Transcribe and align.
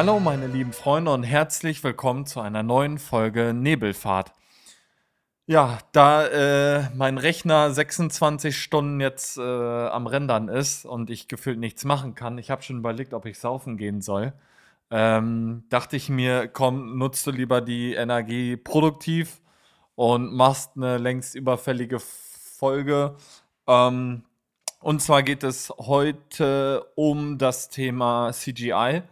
Hallo 0.00 0.18
meine 0.18 0.46
lieben 0.46 0.72
Freunde 0.72 1.12
und 1.12 1.24
herzlich 1.24 1.84
willkommen 1.84 2.24
zu 2.24 2.40
einer 2.40 2.62
neuen 2.62 2.98
Folge 2.98 3.52
Nebelfahrt. 3.52 4.32
Ja, 5.44 5.76
da 5.92 6.26
äh, 6.26 6.88
mein 6.96 7.18
Rechner 7.18 7.70
26 7.70 8.56
Stunden 8.56 9.02
jetzt 9.02 9.36
äh, 9.36 9.42
am 9.42 10.06
Rendern 10.06 10.48
ist 10.48 10.86
und 10.86 11.10
ich 11.10 11.28
gefühlt 11.28 11.58
nichts 11.58 11.84
machen 11.84 12.14
kann, 12.14 12.38
ich 12.38 12.50
habe 12.50 12.62
schon 12.62 12.78
überlegt, 12.78 13.12
ob 13.12 13.26
ich 13.26 13.38
saufen 13.38 13.76
gehen 13.76 14.00
soll, 14.00 14.32
ähm, 14.90 15.64
dachte 15.68 15.96
ich 15.96 16.08
mir, 16.08 16.48
komm, 16.48 16.96
nutzt 16.96 17.26
du 17.26 17.30
lieber 17.30 17.60
die 17.60 17.92
Energie 17.92 18.56
produktiv 18.56 19.42
und 19.96 20.32
machst 20.32 20.70
eine 20.76 20.96
längst 20.96 21.34
überfällige 21.34 21.98
Folge. 22.00 23.16
Ähm, 23.66 24.24
und 24.78 25.02
zwar 25.02 25.22
geht 25.22 25.44
es 25.44 25.68
heute 25.76 26.86
um 26.94 27.36
das 27.36 27.68
Thema 27.68 28.32
CGI 28.32 29.02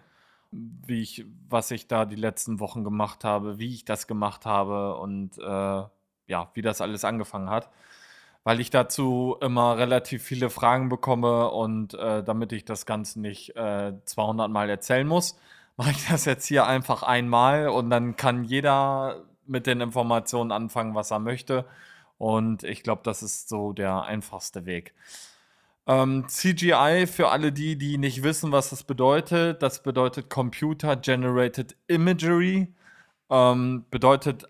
wie 0.51 1.03
ich, 1.03 1.27
was 1.49 1.71
ich 1.71 1.87
da 1.89 2.05
die 2.05 2.17
letzten 2.17 2.61
Wochen 2.61 2.85
gemacht 2.85 3.25
habe, 3.25 3.59
wie 3.59 3.75
ich 3.75 3.85
das 3.85 4.07
gemacht 4.07 4.47
habe 4.47 4.97
und 4.97 5.39
äh, 5.39 5.83
ja, 6.27 6.51
wie 6.55 6.63
das 6.63 6.81
alles 6.81 7.05
angefangen 7.05 7.51
hat. 7.51 7.71
Weil 8.45 8.61
ich 8.61 8.71
dazu 8.71 9.37
immer 9.41 9.77
relativ 9.77 10.23
viele 10.23 10.49
Fragen 10.49 10.89
bekomme 10.89 11.51
und 11.51 11.95
äh, 11.95 12.23
damit 12.23 12.53
ich 12.53 12.65
das 12.65 12.87
Ganze 12.87 13.21
nicht 13.21 13.57
äh, 13.57 13.93
200 14.05 14.51
Mal 14.51 14.71
erzählen 14.71 15.07
muss, 15.07 15.39
mache 15.77 15.91
ich 15.91 16.09
das 16.09 16.25
jetzt 16.25 16.47
hier 16.47 16.67
einfach 16.67 17.03
einmal 17.03 17.69
und 17.69 17.91
dann 17.91 18.17
kann 18.17 18.45
jeder 18.45 19.25
mit 19.47 19.67
den 19.67 19.81
Informationen 19.81 20.53
anfangen, 20.53 20.95
was 20.95 21.11
er 21.11 21.19
möchte. 21.19 21.65
Und 22.19 22.65
ich 22.65 22.83
glaube, 22.83 23.03
das 23.05 23.23
ist 23.23 23.49
so 23.49 23.73
der 23.73 24.03
einfachste 24.03 24.67
Weg. 24.67 24.95
Ähm, 25.89 26.27
CGI, 26.29 27.07
für 27.07 27.31
alle 27.31 27.51
die, 27.51 27.79
die 27.79 27.97
nicht 27.97 28.23
wissen, 28.23 28.53
was 28.53 28.69
das 28.69 28.85
bedeutet, 28.85 29.63
das 29.63 29.83
bedeutet 29.83 30.29
Computer 30.29 30.97
Generated 30.97 31.77
Imagery. 31.87 32.75
Ähm, 33.31 33.87
bedeutet 33.91 34.49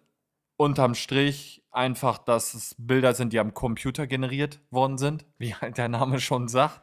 unterm 0.56 0.94
Strich 0.94 1.62
einfach, 1.70 2.19
dass 2.19 2.55
es 2.55 2.75
Bilder 2.77 3.14
sind, 3.14 3.33
die 3.33 3.39
am 3.39 3.55
Computer 3.55 4.09
generiert 4.09 4.61
worden 4.70 4.98
sind, 4.98 5.25
wie 5.39 5.55
halt 5.55 5.78
der 5.78 5.89
Name 5.89 6.20
schon 6.20 6.48
sagt. 6.48 6.83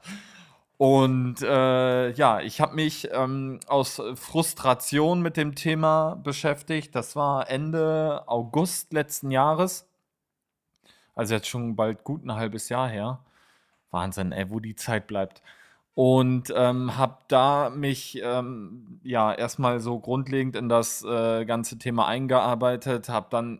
Und 0.77 1.41
äh, 1.41 2.11
ja, 2.11 2.39
ich 2.41 2.61
habe 2.61 2.75
mich 2.75 3.09
ähm, 3.11 3.59
aus 3.67 4.01
Frustration 4.15 5.21
mit 5.21 5.37
dem 5.37 5.55
Thema 5.55 6.15
beschäftigt. 6.15 6.95
Das 6.95 7.15
war 7.15 7.49
Ende 7.49 8.23
August 8.27 8.93
letzten 8.93 9.31
Jahres. 9.31 9.87
Also 11.13 11.33
jetzt 11.33 11.47
schon 11.47 11.75
bald 11.75 12.03
gut 12.03 12.25
ein 12.25 12.33
halbes 12.33 12.69
Jahr 12.69 12.89
her. 12.89 13.19
Wahnsinn, 13.95 14.31
ey, 14.31 14.51
wo 14.51 14.59
die 14.59 14.75
Zeit 14.75 15.07
bleibt. 15.07 15.41
Und 15.95 16.53
ähm, 16.55 16.97
habe 16.97 17.17
da 17.29 17.71
mich 17.73 18.21
ähm, 18.21 18.99
ja 19.03 19.33
erstmal 19.33 19.79
so 19.79 19.97
grundlegend 19.99 20.55
in 20.57 20.69
das 20.69 21.03
äh, 21.03 21.45
ganze 21.45 21.79
Thema 21.79 22.05
eingearbeitet, 22.07 23.09
habe 23.09 23.27
dann 23.31 23.59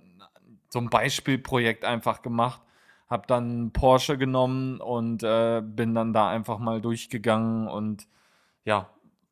so 0.69 0.79
ein 0.79 0.89
Beispielprojekt 0.89 1.85
einfach 1.85 2.21
gemacht, 2.21 2.61
habe 3.09 3.25
dann 3.27 3.71
Porsche 3.71 4.17
genommen 4.17 4.81
und 4.81 5.23
äh, 5.23 5.61
bin 5.65 5.95
dann 5.95 6.11
da 6.11 6.29
einfach 6.29 6.59
mal 6.59 6.81
durchgegangen 6.81 7.69
und 7.69 8.05
ja, 8.65 8.89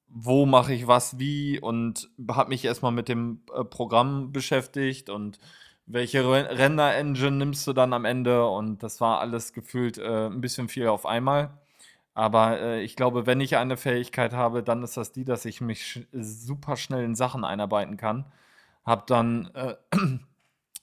wo 0.07 0.45
mache 0.45 0.73
ich 0.73 0.87
was 0.87 1.19
wie 1.19 1.59
und 1.59 2.09
habe 2.29 2.49
mich 2.49 2.63
erstmal 2.63 2.93
mit 2.93 3.09
dem 3.09 3.41
äh, 3.53 3.65
Programm 3.65 4.31
beschäftigt 4.31 5.09
und 5.09 5.39
welche 5.85 6.23
Render-Engine 6.29 7.31
nimmst 7.31 7.67
du 7.67 7.73
dann 7.73 7.93
am 7.93 8.05
Ende? 8.05 8.47
Und 8.47 8.83
das 8.83 9.01
war 9.01 9.19
alles 9.19 9.53
gefühlt 9.53 9.97
äh, 9.97 10.27
ein 10.27 10.41
bisschen 10.41 10.69
viel 10.69 10.87
auf 10.87 11.05
einmal. 11.05 11.57
Aber 12.13 12.59
äh, 12.59 12.81
ich 12.83 12.95
glaube, 12.95 13.25
wenn 13.25 13.41
ich 13.41 13.57
eine 13.57 13.77
Fähigkeit 13.77 14.33
habe, 14.33 14.63
dann 14.63 14.83
ist 14.83 14.97
das 14.97 15.11
die, 15.11 15.25
dass 15.25 15.45
ich 15.45 15.61
mich 15.61 15.85
sch 15.85 15.99
super 16.11 16.77
schnell 16.77 17.03
in 17.03 17.15
Sachen 17.15 17.43
einarbeiten 17.43 17.97
kann. 17.97 18.25
Hab 18.85 19.07
dann, 19.07 19.49
äh, 19.55 19.75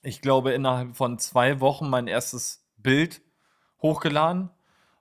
ich 0.03 0.21
glaube, 0.21 0.51
innerhalb 0.51 0.95
von 0.95 1.19
zwei 1.19 1.59
Wochen 1.61 1.89
mein 1.89 2.07
erstes 2.07 2.65
Bild 2.77 3.21
hochgeladen, 3.81 4.49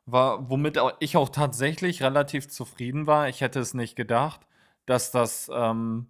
war, 0.06 0.50
womit 0.50 0.78
ich 1.00 1.16
auch 1.16 1.28
tatsächlich 1.28 2.02
relativ 2.02 2.48
zufrieden 2.48 3.06
war. 3.06 3.28
Ich 3.28 3.40
hätte 3.40 3.60
es 3.60 3.74
nicht 3.74 3.96
gedacht, 3.96 4.40
dass 4.86 5.10
das 5.10 5.50
ähm, 5.54 6.06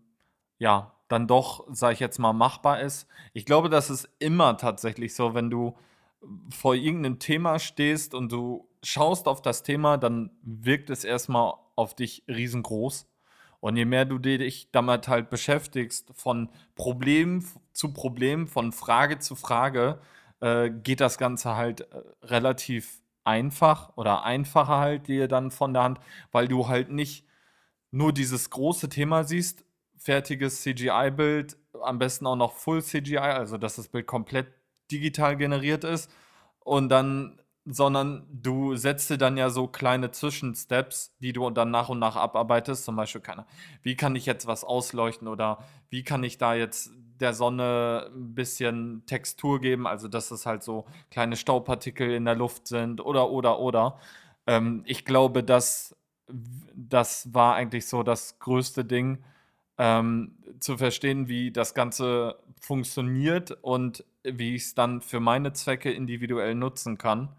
ja 0.58 0.92
dann 1.10 1.26
doch, 1.26 1.66
sage 1.72 1.94
ich 1.94 2.00
jetzt 2.00 2.18
mal, 2.18 2.32
machbar 2.32 2.80
ist. 2.80 3.08
Ich 3.32 3.44
glaube, 3.44 3.68
das 3.68 3.90
ist 3.90 4.08
immer 4.20 4.56
tatsächlich 4.56 5.14
so, 5.14 5.34
wenn 5.34 5.50
du 5.50 5.76
vor 6.50 6.76
irgendeinem 6.76 7.18
Thema 7.18 7.58
stehst 7.58 8.14
und 8.14 8.30
du 8.30 8.68
schaust 8.84 9.26
auf 9.26 9.42
das 9.42 9.64
Thema, 9.64 9.98
dann 9.98 10.30
wirkt 10.42 10.88
es 10.88 11.02
erstmal 11.02 11.54
auf 11.74 11.96
dich 11.96 12.22
riesengroß. 12.28 13.08
Und 13.58 13.76
je 13.76 13.86
mehr 13.86 14.04
du 14.04 14.18
dich 14.18 14.70
damit 14.70 15.08
halt 15.08 15.30
beschäftigst, 15.30 16.10
von 16.14 16.48
Problem 16.76 17.44
zu 17.72 17.92
Problem, 17.92 18.46
von 18.46 18.70
Frage 18.70 19.18
zu 19.18 19.34
Frage, 19.34 20.00
äh, 20.38 20.70
geht 20.70 21.00
das 21.00 21.18
Ganze 21.18 21.56
halt 21.56 21.80
äh, 21.80 22.02
relativ 22.22 23.02
einfach 23.24 23.96
oder 23.96 24.22
einfacher 24.22 24.78
halt 24.78 25.08
dir 25.08 25.26
dann 25.26 25.50
von 25.50 25.74
der 25.74 25.82
Hand, 25.82 26.00
weil 26.30 26.46
du 26.46 26.68
halt 26.68 26.90
nicht 26.90 27.26
nur 27.90 28.12
dieses 28.12 28.48
große 28.50 28.88
Thema 28.88 29.24
siehst, 29.24 29.64
fertiges 30.00 30.62
CGI-Bild, 30.62 31.56
am 31.82 31.98
besten 31.98 32.26
auch 32.26 32.36
noch 32.36 32.54
Full 32.54 32.82
CGI, 32.82 33.18
also 33.18 33.58
dass 33.58 33.76
das 33.76 33.88
Bild 33.88 34.06
komplett 34.06 34.48
digital 34.90 35.36
generiert 35.36 35.84
ist. 35.84 36.10
Und 36.60 36.88
dann, 36.88 37.40
sondern 37.66 38.26
du 38.32 38.76
setzt 38.76 39.10
dir 39.10 39.18
dann 39.18 39.36
ja 39.36 39.50
so 39.50 39.66
kleine 39.66 40.10
Zwischensteps, 40.10 41.16
die 41.20 41.32
du 41.32 41.48
dann 41.50 41.70
nach 41.70 41.90
und 41.90 41.98
nach 41.98 42.16
abarbeitest. 42.16 42.84
Zum 42.84 42.96
Beispiel, 42.96 43.20
keine, 43.20 43.46
wie 43.82 43.94
kann 43.94 44.16
ich 44.16 44.26
jetzt 44.26 44.46
was 44.46 44.64
ausleuchten 44.64 45.28
oder 45.28 45.58
wie 45.90 46.02
kann 46.02 46.24
ich 46.24 46.38
da 46.38 46.54
jetzt 46.54 46.90
der 47.20 47.34
Sonne 47.34 48.10
ein 48.14 48.34
bisschen 48.34 49.04
Textur 49.04 49.60
geben, 49.60 49.86
also 49.86 50.08
dass 50.08 50.30
es 50.30 50.46
halt 50.46 50.62
so 50.62 50.86
kleine 51.10 51.36
Staubpartikel 51.36 52.10
in 52.10 52.24
der 52.24 52.34
Luft 52.34 52.66
sind 52.66 53.02
oder, 53.02 53.30
oder, 53.30 53.58
oder. 53.60 53.98
Ähm, 54.46 54.82
ich 54.86 55.04
glaube, 55.04 55.44
dass 55.44 55.94
das 56.74 57.34
war 57.34 57.54
eigentlich 57.54 57.86
so 57.86 58.02
das 58.02 58.38
größte 58.38 58.84
Ding, 58.84 59.22
ähm, 59.80 60.32
zu 60.60 60.76
verstehen, 60.76 61.26
wie 61.28 61.50
das 61.50 61.72
Ganze 61.72 62.36
funktioniert 62.60 63.52
und 63.62 64.04
wie 64.22 64.54
ich 64.54 64.64
es 64.64 64.74
dann 64.74 65.00
für 65.00 65.20
meine 65.20 65.54
Zwecke 65.54 65.90
individuell 65.90 66.54
nutzen 66.54 66.98
kann. 66.98 67.30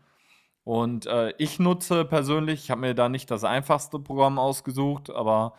Und 0.63 1.05
äh, 1.05 1.35
ich 1.37 1.59
nutze 1.59 2.03
persönlich, 2.03 2.63
ich 2.63 2.71
habe 2.71 2.81
mir 2.81 2.95
da 2.95 3.09
nicht 3.09 3.29
das 3.29 3.43
einfachste 3.43 3.99
Programm 3.99 4.39
ausgesucht, 4.39 5.11
aber 5.11 5.53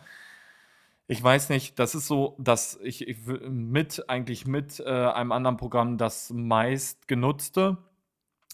ich 1.07 1.23
weiß 1.23 1.49
nicht, 1.49 1.79
das 1.79 1.95
ist 1.95 2.07
so, 2.07 2.35
dass 2.37 2.77
ich, 2.83 3.07
ich 3.07 3.17
mit 3.27 4.09
eigentlich 4.09 4.45
mit 4.45 4.81
äh, 4.81 4.89
einem 4.89 5.31
anderen 5.31 5.55
Programm 5.55 5.97
das 5.97 6.31
meist 6.31 7.07
genutzte 7.07 7.77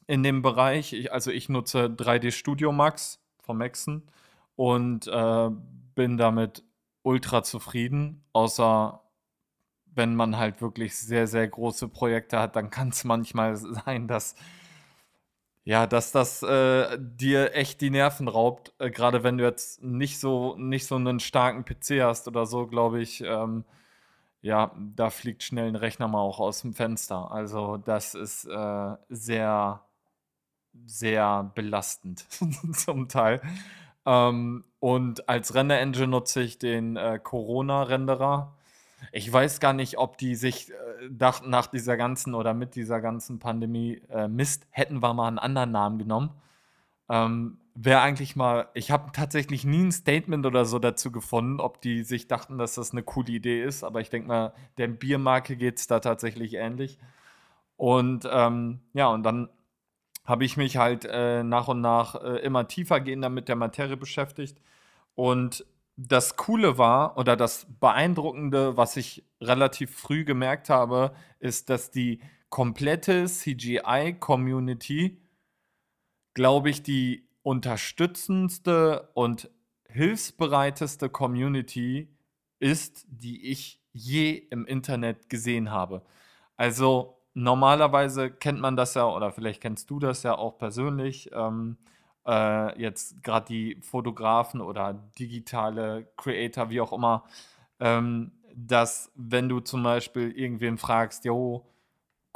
in 0.06 0.22
dem 0.22 0.44
Bereich. 0.44 0.94
Ich, 0.94 1.12
also 1.12 1.32
ich 1.32 1.50
nutze 1.50 1.86
3D 1.86 2.30
Studio 2.30 2.72
Max 2.72 3.20
von 3.42 3.58
Maxen 3.58 4.04
und 4.56 5.08
äh, 5.08 5.50
bin 5.96 6.18
damit 6.18 6.64
ultra 7.04 7.44
zufrieden, 7.44 8.24
außer 8.34 9.02
wenn 9.86 10.16
man 10.16 10.38
halt 10.38 10.62
wirklich 10.62 10.96
sehr, 10.98 11.28
sehr 11.28 11.48
große 11.48 11.88
Projekte 11.90 12.40
hat, 12.40 12.56
dann 12.56 12.70
kann 12.70 12.90
es 12.90 13.04
manchmal 13.04 13.56
sein, 13.86 14.08
dass 14.08 14.36
ja, 15.66 15.86
dass 15.88 16.12
das 16.12 16.42
äh, 16.42 16.98
dir 17.00 17.54
echt 17.56 17.82
die 17.82 17.90
Nerven 17.92 18.28
raubt. 18.28 18.74
Äh, 18.80 18.90
Gerade 18.90 19.24
wenn 19.24 19.38
du 19.38 19.44
jetzt 19.44 19.84
nicht 19.84 20.20
so, 20.20 20.56
nicht 20.58 20.88
so 20.88 20.96
einen 20.96 21.20
starken 21.20 21.64
PC 21.66 22.02
hast 22.02 22.28
oder 22.28 22.46
so, 22.46 22.66
glaube 22.68 23.02
ich, 23.02 23.22
ähm, 23.22 23.66
ja, 24.42 24.72
da 24.96 25.10
fliegt 25.10 25.44
schnell 25.44 25.68
ein 25.68 25.76
Rechner 25.76 26.08
mal 26.08 26.22
auch 26.22 26.40
aus 26.40 26.62
dem 26.62 26.74
Fenster. 26.74 27.32
Also 27.32 27.78
das 27.78 28.16
ist 28.16 28.46
äh, 28.46 28.96
sehr, 29.10 29.84
sehr 30.86 31.52
belastend 31.56 32.26
zum 32.74 33.10
Teil. 33.10 33.42
Ähm, 34.06 34.64
und 34.80 35.28
als 35.28 35.54
Render-Engine 35.54 36.08
nutze 36.08 36.42
ich 36.42 36.58
den 36.58 36.96
äh, 36.96 37.20
Corona-Renderer. 37.22 38.56
Ich 39.12 39.32
weiß 39.32 39.60
gar 39.60 39.74
nicht, 39.74 39.98
ob 39.98 40.18
die 40.18 40.36
sich 40.36 40.72
äh, 40.72 40.74
dachten, 41.10 41.50
nach 41.50 41.68
dieser 41.68 41.98
ganzen 41.98 42.34
oder 42.34 42.54
mit 42.54 42.76
dieser 42.76 43.02
ganzen 43.02 43.40
Pandemie, 43.40 44.02
äh, 44.10 44.28
Mist, 44.28 44.68
hätten 44.72 45.02
wir 45.02 45.14
mal 45.14 45.28
einen 45.28 45.40
anderen 45.40 45.72
Namen 45.72 45.98
genommen. 46.00 46.32
Ähm, 47.10 47.58
Wäre 47.82 48.02
eigentlich 48.02 48.36
mal, 48.36 48.68
ich 48.74 48.92
habe 48.92 49.12
tatsächlich 49.14 49.64
nie 49.64 49.86
ein 49.86 49.92
Statement 49.94 50.46
oder 50.46 50.66
so 50.66 50.80
dazu 50.80 51.14
gefunden, 51.14 51.62
ob 51.62 51.80
die 51.80 52.04
sich 52.04 52.28
dachten, 52.28 52.58
dass 52.58 52.76
das 52.76 52.92
eine 52.92 53.04
coole 53.04 53.32
Idee 53.32 53.64
ist, 53.64 53.86
aber 53.86 54.02
ich 54.02 54.10
denke 54.10 54.28
mal, 54.28 54.54
der 54.78 54.90
Biermarke 54.90 55.56
geht 55.56 55.80
es 55.80 55.88
da 55.88 56.02
tatsächlich 56.02 56.56
ähnlich. 56.56 57.00
Und 57.78 58.28
ähm, 58.30 58.82
ja, 58.94 59.08
und 59.08 59.24
dann 59.24 59.48
habe 60.30 60.46
ich 60.46 60.58
mich 60.58 60.78
halt 60.78 61.06
äh, 61.06 61.44
nach 61.44 61.68
und 61.68 61.82
nach 61.82 62.16
äh, 62.16 62.38
immer 62.38 62.68
tiefer 62.68 63.02
gehender 63.02 63.30
mit 63.30 63.50
der 63.50 63.56
Materie 63.56 63.98
beschäftigt. 63.98 64.62
Und 65.16 65.66
das 65.98 66.38
Coole 66.38 66.78
war 66.78 67.18
oder 67.18 67.36
das 67.36 67.68
Beeindruckende, 67.80 68.78
was 68.78 68.96
ich 68.96 69.26
relativ 69.42 69.94
früh 69.94 70.24
gemerkt 70.24 70.70
habe, 70.70 71.14
ist, 71.40 71.70
dass 71.70 71.92
die 71.92 72.22
komplette 72.50 73.26
CGI-Community, 73.26 75.20
glaube 76.36 76.70
ich, 76.70 76.84
die 76.84 77.28
unterstützendste 77.42 79.10
und 79.16 79.50
hilfsbereiteste 79.88 81.10
Community 81.10 82.16
ist, 82.60 83.06
die 83.10 83.50
ich 83.50 83.82
je 83.92 84.36
im 84.36 84.66
Internet 84.66 85.28
gesehen 85.30 85.72
habe. 85.72 86.04
Also 86.56 87.19
normalerweise 87.44 88.30
kennt 88.30 88.60
man 88.60 88.76
das 88.76 88.94
ja, 88.96 89.08
oder 89.08 89.32
vielleicht 89.32 89.62
kennst 89.62 89.90
du 89.90 90.00
das 90.00 90.24
ja 90.24 90.38
auch 90.38 90.58
persönlich. 90.58 91.30
Ähm, 91.34 91.78
äh, 92.28 92.80
jetzt 92.80 93.24
gerade 93.24 93.46
die 93.48 93.78
Fotografen 93.82 94.62
oder 94.62 94.94
digitale 95.18 96.08
Creator, 96.18 96.70
wie 96.70 96.82
auch 96.82 96.92
immer, 96.92 97.24
ähm, 97.80 98.32
dass 98.56 99.12
wenn 99.16 99.48
du 99.48 99.62
zum 99.62 99.84
Beispiel 99.84 100.32
irgendwen 100.32 100.78
fragst, 100.78 101.24
jo, 101.26 101.66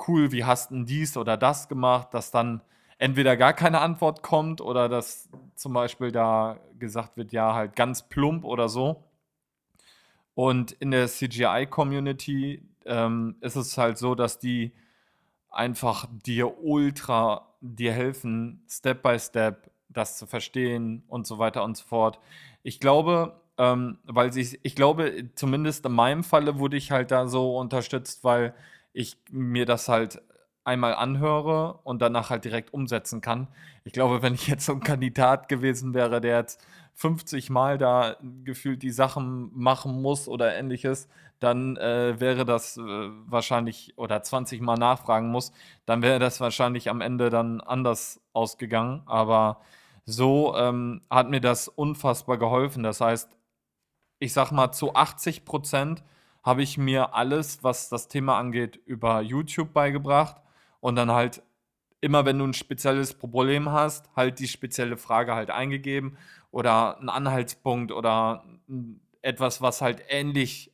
cool, 0.08 0.32
wie 0.32 0.46
hast 0.46 0.72
du 0.72 0.84
dies 0.84 1.18
oder 1.18 1.38
das 1.38 1.68
gemacht, 1.68 2.14
dass 2.14 2.32
dann 2.32 2.62
entweder 2.98 3.36
gar 3.36 3.54
keine 3.54 3.82
Antwort 3.82 4.24
kommt 4.24 4.62
oder 4.62 4.88
dass 4.88 5.30
zum 5.56 5.74
Beispiel 5.74 6.12
da 6.12 6.60
gesagt 6.80 7.18
wird, 7.18 7.34
ja, 7.34 7.54
halt 7.54 7.76
ganz 7.76 8.08
plump 8.08 8.46
oder 8.46 8.70
so. 8.70 9.04
Und 10.34 10.72
in 10.72 10.92
der 10.92 11.08
CGI-Community 11.08 12.64
ähm, 12.86 13.36
ist 13.42 13.56
es 13.56 13.78
halt 13.78 13.98
so, 13.98 14.16
dass 14.16 14.40
die 14.40 14.72
einfach 15.54 16.08
dir 16.26 16.64
ultra 16.64 17.48
dir 17.62 17.94
helfen, 17.94 18.64
Step 18.68 19.04
by 19.04 19.18
Step 19.20 19.72
das 19.90 20.18
zu 20.18 20.26
verstehen 20.26 21.04
und 21.08 21.28
so 21.28 21.38
weiter 21.40 21.64
und 21.64 21.78
so 21.78 21.86
fort. 21.86 22.20
Ich 22.64 22.80
glaube, 22.80 23.40
ähm, 23.58 24.00
weil 24.06 24.34
sie, 24.34 24.60
ich 24.64 24.76
glaube, 24.76 25.30
zumindest 25.36 25.86
in 25.86 25.92
meinem 25.94 26.24
Falle 26.24 26.60
wurde 26.60 26.78
ich 26.78 26.92
halt 26.92 27.12
da 27.12 27.28
so 27.28 27.58
unterstützt, 27.58 28.24
weil 28.24 28.54
ich 28.94 29.18
mir 29.32 29.66
das 29.66 29.88
halt 29.90 30.22
einmal 30.66 30.96
anhöre 30.96 31.80
und 31.84 32.02
danach 32.02 32.30
halt 32.30 32.46
direkt 32.46 32.74
umsetzen 32.74 33.22
kann. 33.22 33.48
Ich 33.84 33.94
glaube, 33.94 34.22
wenn 34.22 34.34
ich 34.34 34.48
jetzt 34.48 34.66
so 34.66 34.74
ein 34.74 34.80
Kandidat 34.80 35.50
gewesen 35.50 35.94
wäre, 35.94 36.22
der 36.22 36.38
jetzt 36.38 36.66
50 36.96 37.50
Mal 37.50 37.78
da 37.78 38.16
gefühlt 38.44 38.84
die 38.84 38.92
Sachen 38.92 39.52
machen 39.54 40.02
muss 40.02 40.28
oder 40.28 40.56
ähnliches, 40.56 41.10
dann 41.40 41.76
äh, 41.78 42.20
wäre 42.20 42.46
das 42.46 42.78
äh, 42.78 42.82
wahrscheinlich, 42.82 43.94
oder 43.98 44.22
20 44.24 44.62
Mal 44.62 44.78
nachfragen 44.78 45.30
muss, 45.30 45.52
dann 45.86 46.02
wäre 46.02 46.20
das 46.20 46.40
wahrscheinlich 46.40 46.90
am 46.90 47.02
Ende 47.02 47.30
dann 47.30 47.60
anders 47.60 48.22
ausgegangen. 48.32 49.02
Aber 49.06 49.60
so 50.06 50.56
ähm, 50.56 51.02
hat 51.10 51.30
mir 51.30 51.42
das 51.42 51.68
unfassbar 51.68 52.38
geholfen. 52.38 52.84
Das 52.84 53.02
heißt, 53.02 53.38
ich 54.20 54.32
sag 54.32 54.52
mal, 54.52 54.72
zu 54.72 54.96
80 54.96 55.44
Prozent 55.44 56.04
habe 56.44 56.62
ich 56.62 56.78
mir 56.78 57.14
alles, 57.14 57.64
was 57.64 57.90
das 57.90 58.08
Thema 58.08 58.38
angeht, 58.38 58.78
über 58.86 59.22
YouTube 59.22 59.74
beigebracht 59.74 60.38
und 60.84 60.98
dann 60.98 61.12
halt 61.12 61.42
immer, 62.02 62.26
wenn 62.26 62.38
du 62.38 62.46
ein 62.46 62.54
spezielles 62.54 63.14
Problem 63.14 63.72
hast, 63.72 64.14
halt 64.18 64.40
die 64.40 64.50
spezielle 64.50 64.98
Frage 64.98 65.34
halt 65.34 65.50
eingegeben 65.50 66.18
oder 66.52 67.00
einen 67.00 67.08
Anhaltspunkt 67.08 67.94
oder 67.94 68.44
etwas, 69.22 69.62
was 69.62 69.82
halt 69.82 70.04
ähnlich 70.10 70.74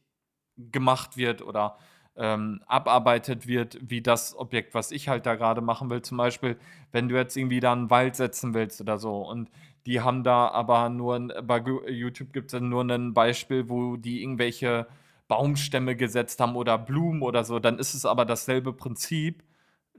gemacht 0.58 1.16
wird 1.16 1.44
oder 1.44 1.78
ähm, 2.16 2.64
abarbeitet 2.66 3.46
wird, 3.46 3.78
wie 3.88 4.02
das 4.02 4.36
Objekt, 4.36 4.74
was 4.74 4.90
ich 4.90 5.10
halt 5.10 5.28
da 5.28 5.36
gerade 5.36 5.62
machen 5.62 5.92
will. 5.92 6.02
Zum 6.02 6.18
Beispiel, 6.18 6.58
wenn 6.92 7.08
du 7.08 7.16
jetzt 7.16 7.38
irgendwie 7.38 7.60
da 7.60 7.72
einen 7.72 7.92
Wald 7.92 8.16
setzen 8.16 8.56
willst 8.56 8.82
oder 8.82 8.98
so 8.98 9.18
und 9.18 9.52
die 9.86 10.02
haben 10.02 10.24
da 10.24 10.48
aber 10.48 10.90
nur, 10.90 11.20
bei 11.44 11.60
YouTube 11.88 12.34
gibt 12.34 12.52
es 12.52 12.60
nur 12.60 12.82
ein 12.82 13.14
Beispiel, 13.14 13.70
wo 13.70 13.96
die 13.96 14.24
irgendwelche 14.24 14.88
Baumstämme 15.28 15.96
gesetzt 15.96 16.40
haben 16.40 16.56
oder 16.56 16.80
Blumen 16.80 17.22
oder 17.22 17.44
so, 17.44 17.60
dann 17.60 17.78
ist 17.78 17.94
es 17.94 18.08
aber 18.08 18.26
dasselbe 18.26 18.74
Prinzip, 18.74 19.44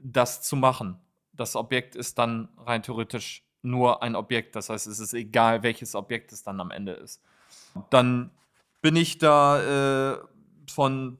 das 0.03 0.41
zu 0.41 0.55
machen. 0.55 0.99
Das 1.33 1.55
Objekt 1.55 1.95
ist 1.95 2.17
dann 2.17 2.49
rein 2.57 2.83
theoretisch 2.83 3.43
nur 3.61 4.01
ein 4.01 4.15
Objekt, 4.15 4.55
das 4.55 4.69
heißt, 4.69 4.87
es 4.87 4.99
ist 4.99 5.13
egal, 5.13 5.63
welches 5.63 5.95
Objekt 5.95 6.31
es 6.31 6.43
dann 6.43 6.59
am 6.59 6.71
Ende 6.71 6.93
ist. 6.93 7.21
Dann 7.89 8.31
bin 8.81 8.95
ich 8.95 9.19
da 9.19 10.13
äh, 10.13 10.17
von, 10.69 11.19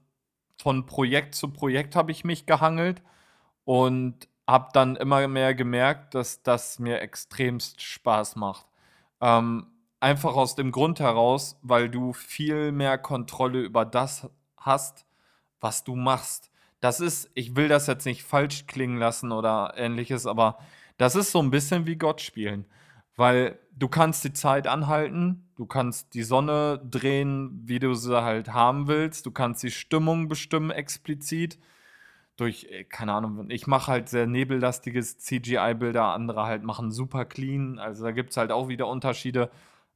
von 0.59 0.85
Projekt 0.85 1.35
zu 1.35 1.49
Projekt 1.49 1.95
habe 1.95 2.11
ich 2.11 2.23
mich 2.23 2.45
gehangelt 2.45 3.01
und 3.63 4.27
habe 4.47 4.69
dann 4.73 4.95
immer 4.95 5.27
mehr 5.27 5.53
gemerkt, 5.53 6.15
dass 6.15 6.41
das 6.43 6.79
mir 6.79 6.99
extremst 7.01 7.81
Spaß 7.81 8.35
macht. 8.35 8.65
Ähm, 9.21 9.67
einfach 9.99 10.35
aus 10.35 10.55
dem 10.55 10.71
Grund 10.71 10.99
heraus, 10.99 11.57
weil 11.61 11.89
du 11.89 12.11
viel 12.13 12.71
mehr 12.71 12.97
Kontrolle 12.97 13.61
über 13.61 13.85
das 13.85 14.29
hast, 14.57 15.05
was 15.59 15.83
du 15.83 15.95
machst. 15.95 16.50
Das 16.81 16.99
ist, 16.99 17.29
ich 17.35 17.55
will 17.55 17.67
das 17.67 17.87
jetzt 17.87 18.05
nicht 18.05 18.23
falsch 18.23 18.67
klingen 18.67 18.97
lassen 18.97 19.31
oder 19.31 19.73
ähnliches, 19.77 20.25
aber 20.25 20.57
das 20.97 21.15
ist 21.15 21.31
so 21.31 21.41
ein 21.41 21.51
bisschen 21.51 21.85
wie 21.85 21.95
Gott 21.95 22.21
spielen, 22.21 22.65
weil 23.15 23.57
du 23.75 23.87
kannst 23.87 24.23
die 24.23 24.33
Zeit 24.33 24.67
anhalten, 24.67 25.49
du 25.55 25.65
kannst 25.65 26.13
die 26.13 26.23
Sonne 26.23 26.81
drehen, 26.89 27.61
wie 27.63 27.79
du 27.79 27.93
sie 27.93 28.21
halt 28.21 28.49
haben 28.53 28.87
willst, 28.87 29.25
du 29.25 29.31
kannst 29.31 29.63
die 29.63 29.71
Stimmung 29.71 30.27
bestimmen 30.27 30.71
explizit 30.71 31.59
durch, 32.41 32.65
äh, 32.71 32.83
keine 32.85 33.13
Ahnung, 33.13 33.49
ich 33.49 33.67
mache 33.67 33.91
halt 33.91 34.09
sehr 34.09 34.27
nebellastiges 34.27 35.19
CGI-Bilder, 35.19 36.05
andere 36.05 36.45
halt 36.45 36.63
machen 36.63 36.91
super 36.91 37.25
clean. 37.25 37.79
Also 37.79 38.03
da 38.03 38.11
gibt 38.11 38.31
es 38.31 38.37
halt 38.37 38.51
auch 38.51 38.67
wieder 38.67 38.87
Unterschiede. 38.87 39.51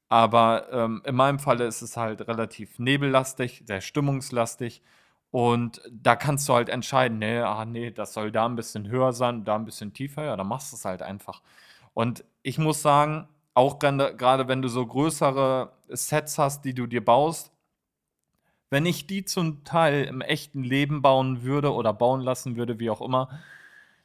Aber 0.08 0.72
ähm, 0.72 1.02
in 1.06 1.16
meinem 1.16 1.40
Falle 1.40 1.66
ist 1.66 1.82
es 1.82 1.98
halt 1.98 2.28
relativ 2.28 2.78
nebellastig, 2.80 3.64
sehr 3.66 3.82
stimmungslastig. 3.82 4.84
Und 5.36 5.82
da 5.92 6.16
kannst 6.16 6.48
du 6.48 6.54
halt 6.54 6.70
entscheiden, 6.70 7.20
nee, 7.20 7.40
ah, 7.40 7.66
nee, 7.66 7.92
das 7.92 8.14
soll 8.14 8.32
da 8.32 8.46
ein 8.46 8.56
bisschen 8.56 8.88
höher 8.88 9.12
sein, 9.12 9.44
da 9.44 9.56
ein 9.58 9.66
bisschen 9.66 9.92
tiefer, 9.92 10.24
ja, 10.24 10.38
dann 10.38 10.48
machst 10.48 10.72
du 10.72 10.78
es 10.78 10.86
halt 10.86 11.02
einfach. 11.02 11.42
Und 11.94 12.24
ich 12.42 12.58
muss 12.58 12.82
sagen, 12.82 13.28
auch 13.54 13.78
gerade 13.78 14.48
wenn 14.48 14.62
du 14.62 14.70
so 14.70 14.86
größere 14.88 15.74
Sets 15.90 16.38
hast, 16.38 16.64
die 16.64 16.74
du 16.74 16.88
dir 16.88 17.04
baust, 17.04 17.52
wenn 18.70 18.86
ich 18.86 19.08
die 19.08 19.26
zum 19.26 19.66
Teil 19.66 20.06
im 20.06 20.22
echten 20.22 20.64
Leben 20.64 21.02
bauen 21.02 21.44
würde 21.44 21.74
oder 21.74 21.92
bauen 21.92 22.22
lassen 22.22 22.56
würde, 22.56 22.80
wie 22.80 22.90
auch 22.90 23.02
immer, 23.02 23.28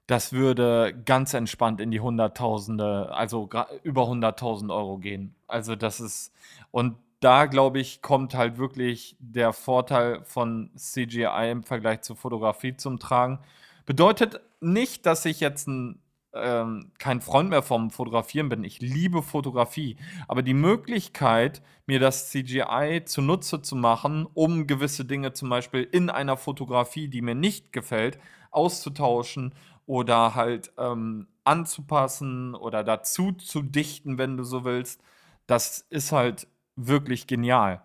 das 0.08 0.32
würde 0.32 1.00
ganz 1.06 1.32
entspannt 1.32 1.80
in 1.80 1.92
die 1.92 2.00
Hunderttausende, 2.00 3.14
also 3.14 3.49
über 3.84 4.02
100.000 4.08 4.75
Euro 4.75 4.99
gehen. 4.99 5.37
Also 5.46 5.76
das 5.76 6.00
ist, 6.00 6.32
und 6.72 6.96
da 7.20 7.46
glaube 7.46 7.80
ich, 7.80 8.02
kommt 8.02 8.34
halt 8.34 8.58
wirklich 8.58 9.16
der 9.18 9.52
Vorteil 9.52 10.24
von 10.24 10.70
CGI 10.76 11.50
im 11.50 11.62
Vergleich 11.62 12.00
zur 12.02 12.16
Fotografie 12.16 12.76
zum 12.76 12.98
Tragen. 12.98 13.38
Bedeutet 13.86 14.40
nicht, 14.60 15.06
dass 15.06 15.24
ich 15.24 15.40
jetzt 15.40 15.68
ein 15.68 16.00
ähm, 16.32 16.92
kein 16.98 17.20
Freund 17.20 17.50
mehr 17.50 17.62
vom 17.62 17.90
Fotografieren 17.90 18.48
bin. 18.48 18.64
Ich 18.64 18.80
liebe 18.80 19.22
Fotografie. 19.22 19.96
Aber 20.28 20.42
die 20.42 20.54
Möglichkeit, 20.54 21.62
mir 21.86 21.98
das 21.98 22.30
CGI 22.30 23.02
zunutze 23.04 23.62
zu 23.62 23.74
machen, 23.76 24.26
um 24.34 24.66
gewisse 24.66 25.04
Dinge 25.04 25.32
zum 25.32 25.50
Beispiel 25.50 25.82
in 25.82 26.08
einer 26.10 26.36
Fotografie, 26.36 27.08
die 27.08 27.22
mir 27.22 27.34
nicht 27.34 27.72
gefällt, 27.72 28.18
auszutauschen 28.50 29.54
oder 29.86 30.34
halt 30.34 30.72
ähm, 30.78 31.26
anzupassen 31.44 32.54
oder 32.54 32.84
dazu 32.84 33.32
zu 33.32 33.62
dichten, 33.62 34.18
wenn 34.18 34.36
du 34.36 34.44
so 34.44 34.64
willst, 34.64 35.02
das 35.46 35.84
ist 35.90 36.12
halt 36.12 36.46
wirklich 36.87 37.26
genial. 37.26 37.82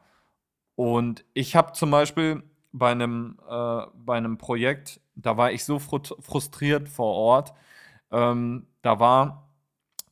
Und 0.75 1.25
ich 1.33 1.55
habe 1.55 1.73
zum 1.73 1.91
Beispiel 1.91 2.43
bei 2.71 2.91
einem, 2.91 3.37
äh, 3.49 3.81
bei 3.95 4.17
einem 4.17 4.37
Projekt, 4.37 4.99
da 5.15 5.37
war 5.37 5.51
ich 5.51 5.63
so 5.63 5.79
frustriert 5.79 6.89
vor 6.89 7.13
Ort, 7.13 7.53
ähm, 8.11 8.67
da 8.81 8.99
war, 8.99 9.49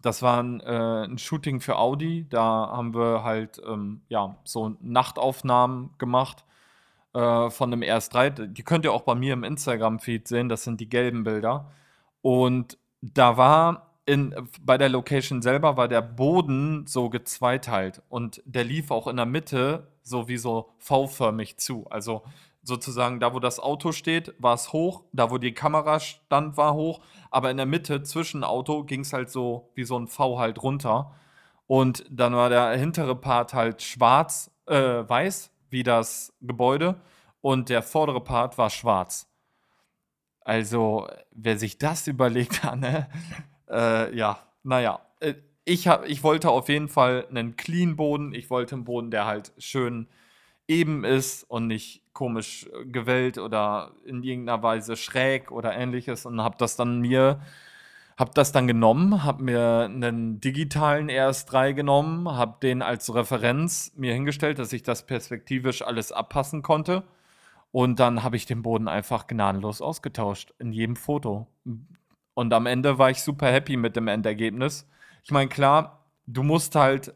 das 0.02 0.22
war 0.22 0.42
ein, 0.42 0.60
äh, 0.62 1.06
ein, 1.06 1.18
Shooting 1.18 1.62
für 1.62 1.78
Audi. 1.78 2.28
Da 2.30 2.42
haben 2.44 2.94
wir 2.94 3.24
halt 3.24 3.62
ähm, 3.66 4.02
ja, 4.10 4.38
so 4.44 4.76
Nachtaufnahmen 4.82 5.92
gemacht 5.98 6.44
äh, 7.14 7.50
von 7.50 7.72
einem 7.72 7.82
RS3. 7.82 8.48
Die 8.48 8.64
könnt 8.64 8.86
ihr 8.86 8.94
auch 8.94 9.04
bei 9.04 9.16
mir 9.16 9.34
im 9.34 9.44
Instagram-Feed 9.44 10.28
sehen. 10.28 10.50
Das 10.50 10.64
sind 10.64 10.82
die 10.82 10.90
gelben 10.90 11.24
Bilder. 11.24 11.72
Und 12.22 12.78
da 13.02 13.38
war 13.38 13.93
in, 14.06 14.36
bei 14.62 14.78
der 14.78 14.90
Location 14.90 15.42
selber 15.42 15.78
war 15.78 15.88
der 15.88 16.02
Boden 16.02 16.86
so 16.88 17.10
gezweiteilt 17.10 18.02
und 18.10 18.42
der 18.46 18.64
lief 18.64 18.92
auch 18.92 19.08
in 19.08 19.16
der 19.16 19.26
Mitte 19.26 19.88
so 20.02 20.28
wie 20.28 20.38
so 20.38 20.72
V-förmig 20.80 21.58
zu. 21.58 21.88
Also 21.90 22.24
sozusagen 22.64 23.20
da, 23.20 23.34
wo 23.34 23.40
das 23.40 23.60
Auto 23.60 23.92
steht, 23.92 24.34
war 24.40 24.56
es 24.56 24.74
hoch, 24.74 25.04
da, 25.14 25.32
wo 25.32 25.38
die 25.38 25.54
Kamera 25.54 26.00
stand, 26.00 26.58
war 26.58 26.74
hoch, 26.74 27.02
aber 27.32 27.52
in 27.52 27.58
der 27.58 27.66
Mitte 27.66 28.04
zwischen 28.04 28.44
Auto 28.44 28.84
ging 28.84 29.02
es 29.02 29.14
halt 29.14 29.30
so 29.30 29.72
wie 29.76 29.84
so 29.84 29.98
ein 29.98 30.08
V 30.08 30.40
halt 30.40 30.62
runter. 30.62 31.14
Und 31.68 32.06
dann 32.10 32.34
war 32.34 32.50
der 32.50 32.72
hintere 32.72 33.16
Part 33.16 33.54
halt 33.54 33.82
schwarz, 33.82 34.52
äh, 34.66 34.76
weiß, 35.08 35.52
wie 35.70 35.84
das 35.84 36.34
Gebäude, 36.42 37.02
und 37.42 37.70
der 37.70 37.84
vordere 37.84 38.22
Part 38.22 38.58
war 38.58 38.70
schwarz. 38.70 39.28
Also, 40.42 41.08
wer 41.32 41.58
sich 41.58 41.78
das 41.78 42.08
überlegt 42.08 42.64
hat, 42.64 42.80
ne? 42.80 43.10
Äh, 43.70 44.16
ja, 44.16 44.40
naja. 44.64 45.02
Äh, 45.20 45.36
ich, 45.66 45.88
hab, 45.88 46.08
ich 46.08 46.24
wollte 46.24 46.50
auf 46.50 46.70
jeden 46.70 46.90
Fall 46.90 47.26
einen 47.30 47.56
clean 47.56 47.96
Boden. 47.96 48.34
Ich 48.34 48.50
wollte 48.50 48.76
einen 48.76 48.84
Boden, 48.86 49.12
der 49.12 49.26
halt 49.26 49.54
schön 49.58 50.08
eben 50.68 51.04
ist 51.04 51.44
und 51.50 51.68
nicht 51.68 52.04
komisch 52.14 52.68
äh, 52.74 52.86
gewellt 52.86 53.38
oder 53.38 53.92
in 54.06 54.24
irgendeiner 54.24 54.64
Weise 54.64 54.96
schräg 54.96 55.52
oder 55.52 55.74
ähnliches 55.76 56.26
und 56.26 56.42
habe 56.42 56.56
das 56.58 56.76
dann 56.76 57.00
mir 57.02 57.42
Habe 58.18 58.32
das 58.36 58.52
dann 58.52 58.68
genommen, 58.68 59.24
habe 59.24 59.44
mir 59.44 59.86
einen 59.86 60.40
digitalen 60.40 61.10
RS3 61.10 61.74
genommen, 61.74 62.30
habe 62.30 62.58
den 62.62 62.82
als 62.84 63.14
Referenz 63.14 63.92
mir 63.96 64.14
hingestellt, 64.14 64.60
dass 64.60 64.72
ich 64.72 64.84
das 64.84 65.06
perspektivisch 65.08 65.82
alles 65.82 66.12
abpassen 66.12 66.62
konnte. 66.62 67.04
Und 67.72 68.00
dann 68.00 68.22
habe 68.22 68.36
ich 68.36 68.46
den 68.46 68.62
Boden 68.62 68.88
einfach 68.88 69.26
gnadenlos 69.26 69.82
ausgetauscht 69.82 70.54
in 70.60 70.72
jedem 70.74 70.96
Foto. 70.96 71.48
Und 72.34 72.54
am 72.54 72.66
Ende 72.66 72.98
war 72.98 73.10
ich 73.10 73.22
super 73.22 73.52
happy 73.52 73.78
mit 73.78 73.96
dem 73.96 74.08
Endergebnis. 74.08 74.88
Ich 75.24 75.32
meine, 75.32 75.50
klar, 75.50 76.06
du 76.26 76.44
musst 76.44 76.76
halt, 76.76 77.14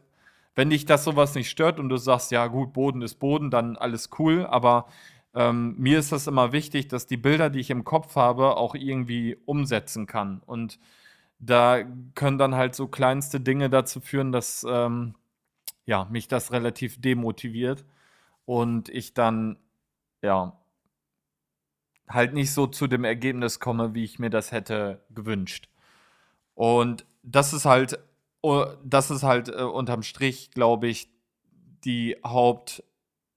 wenn 0.54 0.70
dich 0.70 0.84
das 0.84 1.04
sowas 1.04 1.34
nicht 1.34 1.50
stört 1.50 1.78
und 1.78 1.88
du 1.88 1.96
sagst, 1.96 2.30
ja 2.30 2.46
gut, 2.46 2.72
Boden 2.72 3.02
ist 3.02 3.16
Boden, 3.16 3.50
dann 3.50 3.76
alles 3.76 4.10
cool, 4.18 4.46
aber 4.46 4.86
ähm, 5.34 5.74
mir 5.78 5.98
ist 5.98 6.12
das 6.12 6.26
immer 6.26 6.52
wichtig, 6.52 6.88
dass 6.88 7.06
die 7.06 7.16
Bilder, 7.16 7.50
die 7.50 7.60
ich 7.60 7.70
im 7.70 7.84
Kopf 7.84 8.16
habe, 8.16 8.56
auch 8.56 8.74
irgendwie 8.74 9.36
umsetzen 9.44 10.06
kann. 10.06 10.40
Und 10.46 10.78
da 11.38 11.82
können 12.14 12.38
dann 12.38 12.54
halt 12.54 12.74
so 12.74 12.88
kleinste 12.88 13.40
Dinge 13.40 13.70
dazu 13.70 14.00
führen, 14.00 14.32
dass 14.32 14.66
ähm, 14.68 15.14
ja, 15.86 16.06
mich 16.10 16.28
das 16.28 16.52
relativ 16.52 17.00
demotiviert 17.00 17.84
und 18.44 18.88
ich 18.88 19.14
dann 19.14 19.56
ja 20.22 20.58
halt 22.08 22.34
nicht 22.34 22.52
so 22.52 22.66
zu 22.66 22.86
dem 22.86 23.04
Ergebnis 23.04 23.60
komme, 23.60 23.94
wie 23.94 24.04
ich 24.04 24.18
mir 24.18 24.30
das 24.30 24.52
hätte 24.52 25.02
gewünscht. 25.10 25.68
Und 26.54 27.04
das 27.22 27.52
ist 27.52 27.64
halt, 27.64 27.98
oh, 28.40 28.64
das 28.84 29.10
ist 29.10 29.22
halt 29.22 29.48
äh, 29.48 29.62
unterm 29.62 30.02
Strich, 30.02 30.50
glaube 30.50 30.88
ich, 30.88 31.08
die 31.84 32.16
Haupt 32.24 32.82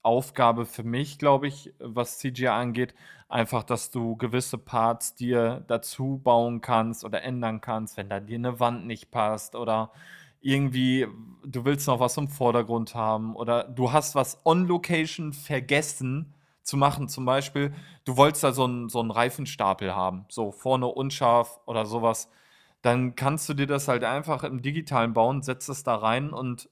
Aufgabe 0.04 0.66
für 0.66 0.84
mich, 0.84 1.20
glaube 1.20 1.48
ich, 1.48 1.74
was 1.78 2.18
CGI 2.18 2.48
angeht, 2.48 2.96
einfach, 3.30 3.64
dass 3.64 3.92
du 3.92 4.16
gewisse 4.16 4.58
Parts 4.58 5.14
dir 5.14 5.64
dazu 5.68 6.20
bauen 6.24 6.62
kannst 6.62 7.06
oder 7.06 7.22
ändern 7.22 7.62
kannst, 7.62 7.98
wenn 7.98 8.10
da 8.10 8.20
dir 8.20 8.38
eine 8.38 8.60
Wand 8.60 8.88
nicht 8.88 9.12
passt 9.12 9.56
oder 9.56 9.92
irgendwie 10.42 11.08
du 11.46 11.66
willst 11.66 11.88
noch 11.88 12.00
was 12.00 12.18
im 12.18 12.28
Vordergrund 12.28 12.96
haben 12.96 13.36
oder 13.36 13.64
du 13.64 13.92
hast 13.92 14.16
was 14.16 14.44
on 14.44 14.68
Location 14.68 15.34
vergessen 15.34 16.34
zu 16.64 16.78
machen. 16.78 17.08
Zum 17.08 17.26
Beispiel, 17.26 17.74
du 18.06 18.18
wolltest 18.18 18.44
da 18.44 18.54
so 18.54 18.66
einen 18.66 18.90
so 18.90 19.02
Reifenstapel 19.02 19.96
haben, 19.96 20.26
so 20.30 20.52
vorne 20.52 20.88
unscharf 20.88 21.60
oder 21.66 21.86
sowas. 21.86 22.30
Dann 22.82 23.16
kannst 23.16 23.48
du 23.50 23.54
dir 23.54 23.68
das 23.68 23.88
halt 23.88 24.04
einfach 24.04 24.44
im 24.44 24.62
Digitalen 24.62 25.14
bauen, 25.14 25.44
setzt 25.44 25.70
es 25.70 25.84
da 25.84 25.96
rein 25.96 26.32
und 26.32 26.70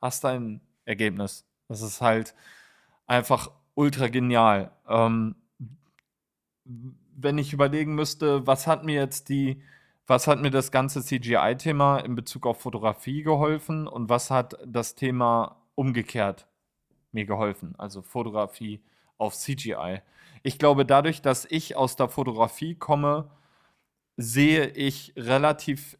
hast 0.00 0.24
dein 0.24 0.60
Ergebnis. 0.84 1.44
Das 1.68 1.82
ist 1.82 2.00
halt 2.00 2.34
einfach 3.06 3.50
ultra 3.74 4.08
genial. 4.08 4.72
Ähm, 4.88 5.36
wenn 6.64 7.38
ich 7.38 7.52
überlegen 7.52 7.94
müsste, 7.94 8.46
was 8.46 8.66
hat 8.66 8.84
mir 8.84 8.94
jetzt 8.94 9.28
die, 9.28 9.62
was 10.06 10.26
hat 10.26 10.40
mir 10.40 10.50
das 10.50 10.70
ganze 10.70 11.02
CGI-Thema 11.02 11.98
in 11.98 12.14
Bezug 12.14 12.46
auf 12.46 12.60
Fotografie 12.60 13.22
geholfen 13.22 13.86
und 13.86 14.08
was 14.08 14.30
hat 14.30 14.56
das 14.64 14.94
Thema 14.94 15.62
umgekehrt 15.74 16.46
mir 17.12 17.24
geholfen, 17.24 17.74
also 17.78 18.02
Fotografie 18.02 18.80
auf 19.18 19.34
CGI. 19.36 20.00
Ich 20.42 20.58
glaube, 20.58 20.86
dadurch, 20.86 21.22
dass 21.22 21.44
ich 21.44 21.76
aus 21.76 21.96
der 21.96 22.08
Fotografie 22.08 22.74
komme, 22.74 23.30
sehe 24.16 24.68
ich 24.68 25.12
relativ 25.16 25.98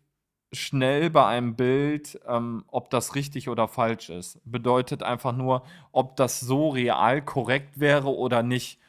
schnell 0.52 1.10
bei 1.10 1.26
einem 1.26 1.56
Bild, 1.56 2.18
ähm, 2.26 2.64
ob 2.68 2.90
das 2.90 3.14
richtig 3.14 3.48
oder 3.48 3.68
falsch 3.68 4.08
ist. 4.10 4.40
Bedeutet 4.44 5.02
einfach 5.02 5.32
nur, 5.32 5.62
ob 5.92 6.16
das 6.16 6.40
so 6.40 6.70
real 6.70 7.22
korrekt 7.22 7.80
wäre 7.80 8.08
oder 8.14 8.42
nicht. 8.42 8.80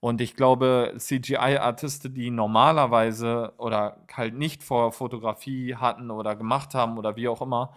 Und 0.00 0.20
ich 0.20 0.36
glaube, 0.36 0.94
CGI-Artisten, 0.98 2.12
die 2.14 2.30
normalerweise 2.30 3.54
oder 3.58 4.04
halt 4.12 4.34
nicht 4.34 4.62
vor 4.62 4.92
Fotografie 4.92 5.76
hatten 5.76 6.10
oder 6.10 6.36
gemacht 6.36 6.74
haben 6.74 6.98
oder 6.98 7.16
wie 7.16 7.28
auch 7.28 7.40
immer, 7.40 7.74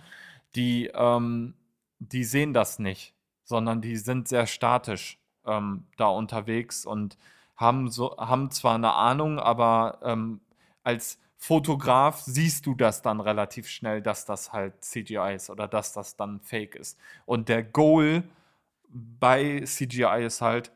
die, 0.56 0.88
ähm, 0.94 1.54
die 2.00 2.24
sehen 2.24 2.54
das 2.54 2.80
nicht, 2.80 3.14
sondern 3.44 3.82
die 3.82 3.98
sind 3.98 4.28
sehr 4.28 4.48
statisch 4.48 5.20
ähm, 5.48 5.86
da 5.98 6.08
unterwegs 6.08 6.86
und 6.86 7.18
haben, 7.56 7.90
so, 7.90 8.16
haben 8.18 8.52
zwar 8.52 8.76
eine 8.76 8.94
Ahnung, 8.94 9.40
aber 9.40 10.00
ähm, 10.04 10.42
als 10.84 11.20
Fotograf 11.38 12.22
siehst 12.22 12.66
du 12.66 12.76
das 12.76 13.02
dann 13.02 13.20
relativ 13.20 13.68
schnell, 13.68 14.02
dass 14.02 14.26
das 14.26 14.54
halt 14.54 14.84
CGI 14.84 15.36
ist 15.36 15.50
oder 15.50 15.68
dass 15.68 15.94
das 15.94 16.16
dann 16.16 16.40
Fake 16.40 16.76
ist. 16.76 16.98
Und 17.26 17.50
der 17.50 17.64
Goal 17.64 18.24
bei 18.90 19.62
CGI 19.64 20.26
ist 20.26 20.42
halt, 20.42 20.72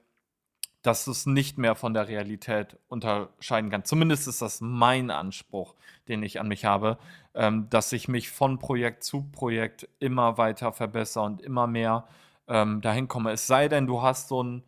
dass 0.82 1.06
du 1.06 1.12
es 1.12 1.26
nicht 1.26 1.58
mehr 1.58 1.76
von 1.76 1.94
der 1.94 2.08
Realität 2.08 2.78
unterscheiden 2.88 3.70
kann. 3.70 3.86
Zumindest 3.86 4.28
ist 4.28 4.42
das 4.42 4.62
mein 4.62 5.12
Anspruch, 5.12 5.76
den 6.08 6.24
ich 6.24 6.40
an 6.40 6.48
mich 6.48 6.66
habe, 6.66 6.98
ähm, 7.36 7.70
dass 7.70 7.92
ich 7.94 8.08
mich 8.08 8.30
von 8.30 8.58
Projekt 8.58 9.04
zu 9.04 9.24
Projekt 9.32 9.88
immer 10.00 10.38
weiter 10.38 10.74
verbessere 10.74 11.24
und 11.24 11.42
immer 11.42 11.68
mehr 11.68 12.08
ähm, 12.52 12.82
dahin 12.82 13.08
komme. 13.08 13.32
Es 13.32 13.48
sei 13.48 13.70
denn, 13.70 13.88
du 13.88 14.02
hast 14.02 14.28
so 14.28 14.44
ein 14.44 14.64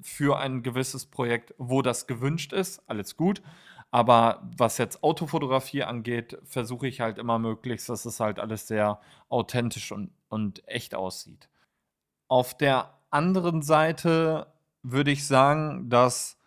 für 0.00 0.38
ein 0.38 0.62
gewisses 0.62 1.06
Projekt, 1.06 1.54
wo 1.58 1.82
das 1.82 2.06
gewünscht 2.06 2.52
ist. 2.52 2.88
Alles 2.88 3.16
gut. 3.16 3.42
Aber 3.90 4.48
was 4.56 4.78
jetzt 4.78 5.02
Autofotografie 5.02 5.82
angeht, 5.82 6.38
versuche 6.44 6.86
ich 6.86 7.00
halt 7.00 7.18
immer 7.18 7.40
möglichst, 7.40 7.88
dass 7.88 8.04
es 8.04 8.20
halt 8.20 8.38
alles 8.38 8.68
sehr 8.68 9.00
authentisch 9.28 9.90
und, 9.90 10.12
und 10.28 10.66
echt 10.68 10.94
aussieht. 10.94 11.48
Auf 12.28 12.56
der 12.56 12.96
anderen 13.10 13.62
Seite 13.62 14.46
würde 14.84 15.10
ich 15.10 15.26
sagen, 15.26 15.90
dass 15.90 16.38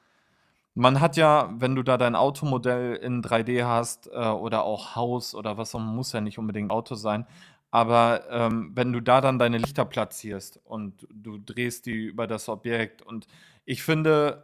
man 0.76 1.00
hat 1.02 1.18
ja, 1.18 1.54
wenn 1.58 1.76
du 1.76 1.84
da 1.84 1.98
dein 1.98 2.16
Automodell 2.16 2.96
in 2.96 3.22
3D 3.22 3.66
hast 3.66 4.08
äh, 4.08 4.30
oder 4.30 4.64
auch 4.64 4.96
Haus 4.96 5.36
oder 5.36 5.58
was 5.58 5.76
auch 5.76 5.80
muss 5.80 6.14
ja 6.14 6.22
nicht 6.22 6.40
unbedingt 6.40 6.72
Auto 6.72 6.96
sein, 6.96 7.26
aber 7.72 8.30
ähm, 8.30 8.72
wenn 8.76 8.94
du 8.94 9.02
da 9.02 9.22
dann 9.22 9.40
deine 9.40 9.58
Lichter 9.58 9.86
platzierst 9.86 10.62
und 10.64 11.08
du 11.12 11.38
drehst 11.40 11.86
die 11.88 12.06
über 12.06 12.28
das 12.28 12.50
Objekt 12.50 13.02
und 13.02 13.28
ich 13.66 13.84
finde, 13.84 14.44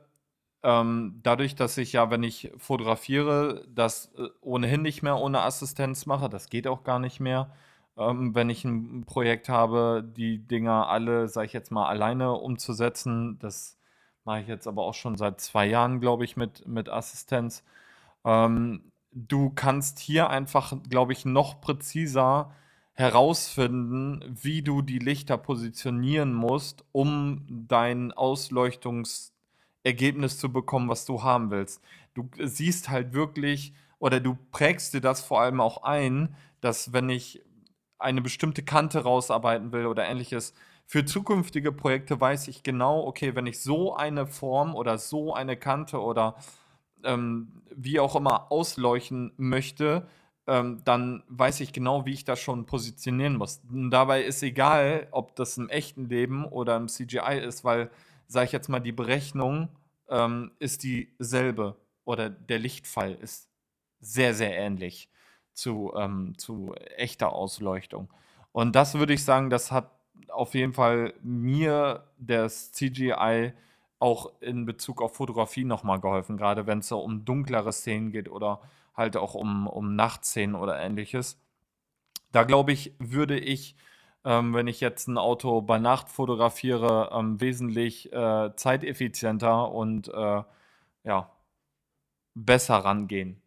ähm, 0.64 1.20
dadurch, 1.24 1.56
dass 1.56 1.78
ich 1.78 1.94
ja, 1.94 2.10
wenn 2.12 2.24
ich 2.24 2.52
fotografiere, 2.58 3.66
das 3.70 4.12
äh, 4.18 4.28
ohnehin 4.42 4.82
nicht 4.82 5.04
mehr 5.04 5.18
ohne 5.18 5.42
Assistenz 5.42 6.06
mache, 6.06 6.30
das 6.30 6.50
geht 6.50 6.68
auch 6.68 6.84
gar 6.84 7.00
nicht 7.00 7.20
mehr, 7.20 7.52
ähm, 7.98 8.36
wenn 8.36 8.50
ich 8.50 8.66
ein 8.66 9.06
Projekt 9.06 9.50
habe, 9.50 10.04
die 10.06 10.40
Dinger 10.40 10.88
alle, 10.90 11.28
sage 11.28 11.48
ich 11.48 11.54
jetzt 11.54 11.72
mal, 11.72 11.88
alleine 11.88 12.34
umzusetzen. 12.34 13.40
Das 13.40 13.79
mache 14.24 14.42
ich 14.42 14.48
jetzt 14.48 14.68
aber 14.68 14.84
auch 14.84 14.94
schon 14.94 15.18
seit 15.18 15.42
zwei 15.42 15.66
Jahren, 15.68 16.00
glaube 16.00 16.26
ich, 16.26 16.38
mit, 16.38 16.68
mit 16.68 16.90
Assistenz. 16.90 17.64
Ähm, 18.26 18.92
du 19.12 19.50
kannst 19.50 20.00
hier 20.00 20.30
einfach, 20.30 20.74
glaube 20.90 21.14
ich, 21.14 21.26
noch 21.26 21.62
präziser 21.62 22.52
herausfinden, 22.94 24.24
wie 24.28 24.62
du 24.62 24.82
die 24.82 25.00
Lichter 25.00 25.38
positionieren 25.38 26.34
musst, 26.34 26.84
um 26.92 27.46
dein 27.50 28.12
Ausleuchtungsergebnis 28.12 30.38
zu 30.38 30.52
bekommen, 30.52 30.90
was 30.90 31.06
du 31.06 31.24
haben 31.24 31.50
willst. 31.50 31.82
Du 32.14 32.30
siehst 32.38 32.90
halt 32.90 33.14
wirklich 33.14 33.74
oder 34.00 34.20
du 34.20 34.38
prägst 34.52 34.94
dir 34.94 35.00
das 35.02 35.22
vor 35.22 35.40
allem 35.40 35.62
auch 35.62 35.84
ein, 35.84 36.36
dass 36.60 36.92
wenn 36.92 37.10
ich 37.10 37.42
eine 38.00 38.22
bestimmte 38.22 38.64
Kante 38.64 39.04
rausarbeiten 39.04 39.72
will 39.72 39.86
oder 39.86 40.06
ähnliches, 40.06 40.54
für 40.90 41.06
zukünftige 41.06 41.72
Projekte 41.72 42.20
weiß 42.20 42.48
ich 42.48 42.64
genau, 42.64 43.06
okay, 43.06 43.36
wenn 43.36 43.46
ich 43.46 43.62
so 43.62 43.96
eine 43.96 44.26
Form 44.26 44.74
oder 44.74 44.98
so 44.98 45.36
eine 45.36 45.56
Kante 45.56 46.02
oder 46.02 46.36
ähm, 47.04 47.62
wie 47.76 48.00
auch 48.00 48.16
immer 48.16 48.52
ausleuchten 48.52 49.32
möchte, 49.38 50.08
ähm, 50.48 50.82
dann 50.86 51.22
weiß 51.28 51.60
ich 51.60 51.74
genau, 51.74 52.08
wie 52.08 52.14
ich 52.14 52.26
das 52.26 52.40
schon 52.40 52.66
positionieren 52.66 53.36
muss. 53.36 53.62
Und 53.72 53.92
dabei 53.92 54.24
ist 54.24 54.42
egal, 54.42 55.08
ob 55.12 55.36
das 55.36 55.60
im 55.60 55.70
echten 55.70 56.10
Leben 56.10 56.44
oder 56.44 56.76
im 56.78 56.88
CGI 56.88 57.40
ist, 57.40 57.64
weil, 57.64 57.92
sage 58.26 58.48
ich 58.48 58.52
jetzt 58.52 58.68
mal, 58.68 58.80
die 58.80 58.92
Berechnung 58.92 59.70
ähm, 60.08 60.54
ist 60.58 60.82
dieselbe 60.82 61.76
oder 62.04 62.32
der 62.32 62.58
Lichtfall 62.58 63.14
ist 63.14 63.48
sehr, 64.00 64.34
sehr 64.34 64.58
ähnlich 64.58 65.08
zu, 65.54 65.94
ähm, 65.96 66.34
zu 66.40 66.74
echter 66.98 67.32
Ausleuchtung. 67.32 68.12
Und 68.52 68.76
das 68.76 68.96
würde 68.96 69.14
ich 69.14 69.24
sagen, 69.24 69.52
das 69.52 69.72
hat 69.72 69.99
auf 70.32 70.54
jeden 70.54 70.74
Fall 70.74 71.14
mir 71.22 72.04
das 72.18 72.72
CGI 72.72 73.54
auch 74.00 74.32
in 74.42 74.66
Bezug 74.66 75.02
auf 75.02 75.16
Fotografie 75.16 75.66
nochmal 75.66 76.00
geholfen, 76.00 76.38
gerade 76.38 76.68
wenn 76.68 76.80
es 76.80 76.88
so 76.88 77.00
um 77.00 77.26
dunklere 77.26 77.74
Szenen 77.74 78.12
geht 78.12 78.30
oder 78.30 78.62
halt 78.96 79.18
auch 79.18 79.34
um, 79.36 79.68
um 79.68 79.96
Nachtszenen 79.96 80.56
oder 80.56 80.80
ähnliches. 80.80 81.40
Da 82.32 82.44
glaube 82.44 82.72
ich, 82.72 82.94
würde 83.00 83.38
ich, 83.38 83.76
ähm, 84.24 84.54
wenn 84.54 84.68
ich 84.68 84.80
jetzt 84.80 85.08
ein 85.08 85.18
Auto 85.18 85.62
bei 85.62 85.80
Nacht 85.80 86.10
fotografiere, 86.10 87.10
ähm, 87.14 87.42
wesentlich 87.42 88.12
äh, 88.14 88.56
zeiteffizienter 88.56 89.72
und 89.72 90.08
äh, 90.10 90.44
ja, 91.04 91.32
besser 92.36 92.78
rangehen. 92.78 93.42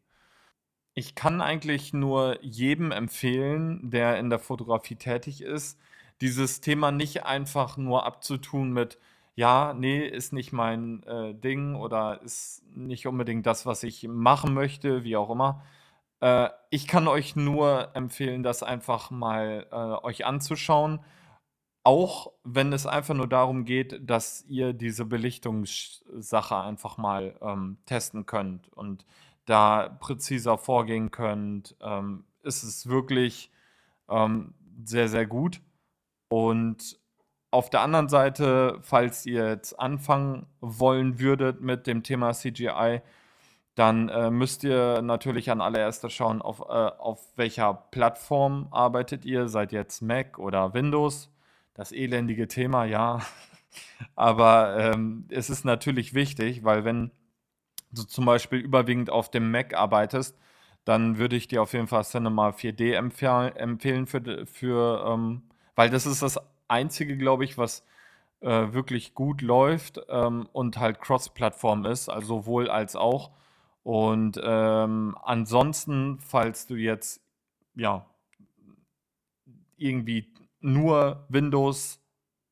Ich 0.95 1.15
kann 1.15 1.41
eigentlich 1.41 1.95
nur 1.95 2.43
jedem 2.43 2.91
empfehlen, 2.91 3.91
der 3.91 4.19
in 4.19 4.29
der 4.31 4.39
Fotografie 4.39 4.97
tätig 4.97 5.43
ist, 5.43 5.79
dieses 6.21 6.61
Thema 6.61 6.93
nicht 6.93 7.25
einfach 7.25 7.77
nur 7.77 8.05
abzutun 8.07 8.73
mit, 8.73 8.99
ja, 9.35 9.75
nee, 9.75 10.07
ist 10.07 10.33
nicht 10.33 10.53
mein 10.53 11.03
äh, 11.05 11.35
Ding 11.35 11.75
oder 11.75 12.21
ist 12.23 12.63
nicht 12.75 13.07
unbedingt 13.07 13.47
das, 13.47 13.67
was 13.67 13.83
ich 13.83 14.07
machen 14.09 14.55
möchte, 14.55 15.05
wie 15.05 15.17
auch 15.17 15.31
immer. 15.31 15.63
Äh, 16.21 16.51
ich 16.71 16.87
kann 16.87 17.09
euch 17.09 17.37
nur 17.37 17.91
empfehlen, 17.95 18.43
das 18.43 18.63
einfach 18.63 19.11
mal 19.11 19.67
äh, 19.71 20.07
euch 20.07 20.25
anzuschauen. 20.27 21.01
Auch 21.85 22.33
wenn 22.45 22.73
es 22.73 22.87
einfach 22.87 23.15
nur 23.15 23.27
darum 23.29 23.65
geht, 23.65 24.09
dass 24.09 24.45
ihr 24.47 24.73
diese 24.73 25.05
Belichtungssache 25.05 26.57
einfach 26.57 26.97
mal 26.97 27.37
ähm, 27.43 27.79
testen 27.87 28.25
könnt 28.25 28.69
und 28.69 29.05
da 29.47 29.89
präziser 30.01 30.59
vorgehen 30.59 31.11
könnt, 31.11 31.77
ähm, 31.81 32.25
ist 32.43 32.63
es 32.63 32.89
wirklich 32.89 33.51
ähm, 34.09 34.55
sehr, 34.85 35.09
sehr 35.09 35.27
gut. 35.27 35.61
Und 36.33 36.99
auf 37.51 37.69
der 37.69 37.83
anderen 37.83 38.09
Seite, 38.09 38.79
falls 38.81 39.27
ihr 39.27 39.51
jetzt 39.51 39.79
anfangen 39.79 40.47
wollen 40.63 41.21
würdet 41.21 41.61
mit 41.61 41.87
dem 41.87 42.03
Thema 42.03 42.33
CGI, 42.33 43.03
dann 43.75 44.09
äh, 44.09 44.31
müsst 44.31 44.65
ihr 44.65 45.03
natürlich 45.03 45.51
an 45.51 45.61
allererster 45.61 46.09
schauen, 46.09 46.41
auf, 46.41 46.61
äh, 46.61 46.63
auf 46.63 47.21
welcher 47.37 47.75
Plattform 47.75 48.69
arbeitet 48.71 49.27
ihr. 49.27 49.49
Seid 49.49 49.73
ihr 49.73 49.81
jetzt 49.81 50.01
Mac 50.01 50.39
oder 50.39 50.73
Windows? 50.73 51.31
Das 51.75 51.93
elendige 51.93 52.49
Thema, 52.49 52.87
ja. 52.87 53.21
Aber 54.17 54.79
ähm, 54.79 55.27
es 55.29 55.51
ist 55.51 55.67
natürlich 55.67 56.15
wichtig, 56.15 56.65
weil 56.65 56.87
wenn 56.87 57.11
du 57.91 58.05
zum 58.05 58.25
Beispiel 58.25 58.61
überwiegend 58.61 59.11
auf 59.11 59.31
dem 59.31 59.51
Mac 59.51 59.75
arbeitest, 59.75 60.35
dann 60.87 61.19
würde 61.19 61.37
ich 61.37 61.47
dir 61.47 61.61
auf 61.61 61.75
jeden 61.75 61.89
Fall 61.89 62.05
Cinema 62.05 62.49
4D 62.53 62.95
empfehlen, 62.95 64.07
für, 64.07 64.47
für 64.47 65.05
ähm, 65.07 65.43
weil 65.75 65.91
das 65.91 66.07
ist 66.07 66.23
das 66.23 66.39
einzige, 66.69 67.17
glaube 67.17 67.45
ich, 67.45 67.59
was 67.59 67.85
äh, 68.41 68.73
wirklich 68.73 69.15
gut 69.15 69.43
läuft 69.43 70.01
ähm, 70.09 70.49
und 70.53 70.79
halt 70.79 71.01
Cross-Plattform 71.01 71.87
ist, 71.87 72.09
also 72.09 72.41
sowohl 72.41 72.69
als 72.71 72.97
auch. 72.97 73.31
Und 73.83 74.41
ähm, 74.43 75.17
ansonsten, 75.23 76.19
falls 76.21 76.67
du 76.67 76.75
jetzt 76.77 77.21
ja 77.75 78.07
irgendwie 79.77 80.33
nur 80.61 81.27
Windows 81.29 82.01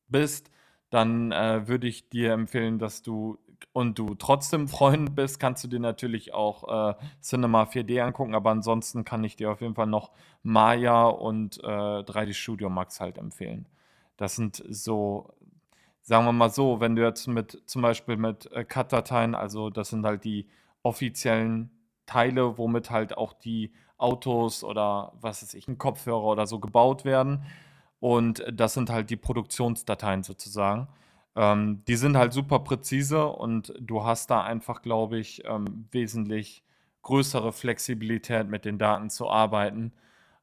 bist, 0.07 0.51
dann 0.89 1.31
äh, 1.31 1.67
würde 1.67 1.87
ich 1.87 2.09
dir 2.09 2.33
empfehlen, 2.33 2.79
dass 2.79 3.01
du 3.01 3.37
und 3.73 3.97
du 3.99 4.15
trotzdem 4.15 4.67
Freund 4.67 5.15
bist, 5.15 5.39
kannst 5.39 5.63
du 5.63 5.67
dir 5.67 5.79
natürlich 5.79 6.33
auch 6.33 6.91
äh, 6.91 6.95
Cinema 7.21 7.63
4D 7.63 8.01
angucken, 8.01 8.35
aber 8.35 8.51
ansonsten 8.51 9.05
kann 9.05 9.23
ich 9.23 9.35
dir 9.35 9.51
auf 9.51 9.61
jeden 9.61 9.75
Fall 9.75 9.87
noch 9.87 10.11
Maya 10.43 11.05
und 11.07 11.63
äh, 11.63 11.67
3D 11.67 12.33
Studio 12.33 12.69
Max 12.69 12.99
halt 12.99 13.17
empfehlen. 13.17 13.67
Das 14.17 14.35
sind 14.35 14.63
so, 14.69 15.33
sagen 16.01 16.25
wir 16.25 16.33
mal 16.33 16.49
so, 16.49 16.79
wenn 16.79 16.95
du 16.95 17.03
jetzt 17.03 17.27
mit 17.27 17.61
zum 17.65 17.81
Beispiel 17.81 18.17
mit 18.17 18.51
äh, 18.51 18.63
Cut-Dateien, 18.63 19.35
also 19.35 19.69
das 19.69 19.89
sind 19.89 20.05
halt 20.05 20.23
die 20.23 20.47
offiziellen 20.83 21.71
Teile, 22.05 22.57
womit 22.57 22.89
halt 22.89 23.17
auch 23.17 23.33
die 23.33 23.71
Autos 23.97 24.63
oder 24.63 25.13
was 25.21 25.43
weiß 25.43 25.53
ich, 25.53 25.67
ein 25.67 25.77
Kopfhörer 25.77 26.23
oder 26.23 26.47
so 26.47 26.59
gebaut 26.59 27.05
werden. 27.05 27.45
Und 27.99 28.43
das 28.51 28.73
sind 28.73 28.89
halt 28.89 29.11
die 29.11 29.15
Produktionsdateien 29.15 30.23
sozusagen. 30.23 30.87
Ähm, 31.35 31.83
die 31.87 31.95
sind 31.95 32.17
halt 32.17 32.33
super 32.33 32.59
präzise 32.59 33.27
und 33.27 33.73
du 33.79 34.03
hast 34.03 34.29
da 34.31 34.43
einfach, 34.43 34.81
glaube 34.81 35.17
ich, 35.19 35.43
ähm, 35.45 35.87
wesentlich 35.91 36.63
größere 37.03 37.53
Flexibilität 37.53 38.47
mit 38.49 38.65
den 38.65 38.77
Daten 38.77 39.09
zu 39.09 39.29
arbeiten, 39.29 39.93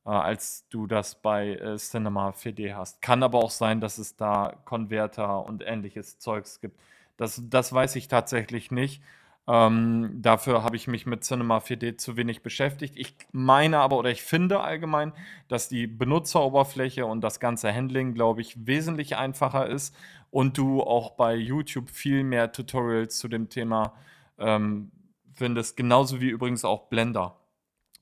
äh, 0.07 0.11
als 0.11 0.67
du 0.71 0.87
das 0.87 1.17
bei 1.21 1.51
äh, 1.57 1.77
Cinema 1.77 2.33
4D 2.33 2.75
hast. 2.75 3.03
Kann 3.03 3.23
aber 3.23 3.39
auch 3.39 3.51
sein, 3.51 3.81
dass 3.81 3.99
es 3.99 4.17
da 4.17 4.55
Konverter 4.65 5.45
und 5.45 5.63
ähnliches 5.67 6.19
Zeugs 6.19 6.61
gibt. 6.61 6.81
Das, 7.17 7.43
das 7.49 7.73
weiß 7.73 7.97
ich 7.97 8.09
tatsächlich 8.09 8.71
nicht. 8.71 9.03
Ähm, 9.51 10.19
dafür 10.21 10.63
habe 10.63 10.77
ich 10.77 10.89
mich 10.89 11.07
mit 11.07 11.25
Cinema 11.25 11.59
4D 11.59 11.97
zu 11.97 12.19
wenig 12.19 12.43
beschäftigt. 12.43 12.95
Ich 12.99 13.15
meine 13.33 13.79
aber 13.79 13.97
oder 13.97 14.11
ich 14.11 14.23
finde 14.23 14.61
allgemein, 14.61 15.15
dass 15.49 15.71
die 15.71 15.87
Benutzeroberfläche 15.87 17.07
und 17.07 17.23
das 17.23 17.41
ganze 17.41 17.75
Handling, 17.75 18.13
glaube 18.13 18.43
ich, 18.43 18.67
wesentlich 18.67 19.17
einfacher 19.17 19.67
ist 19.67 19.97
und 20.31 20.59
du 20.59 20.83
auch 20.83 21.13
bei 21.13 21.35
YouTube 21.35 21.89
viel 21.89 22.25
mehr 22.25 22.53
Tutorials 22.53 23.17
zu 23.17 23.29
dem 23.29 23.49
Thema 23.49 23.95
ähm, 24.39 24.91
findest. 25.35 25.79
Genauso 25.79 26.21
wie 26.21 26.29
übrigens 26.29 26.67
auch 26.67 26.89
Blender. 26.91 27.39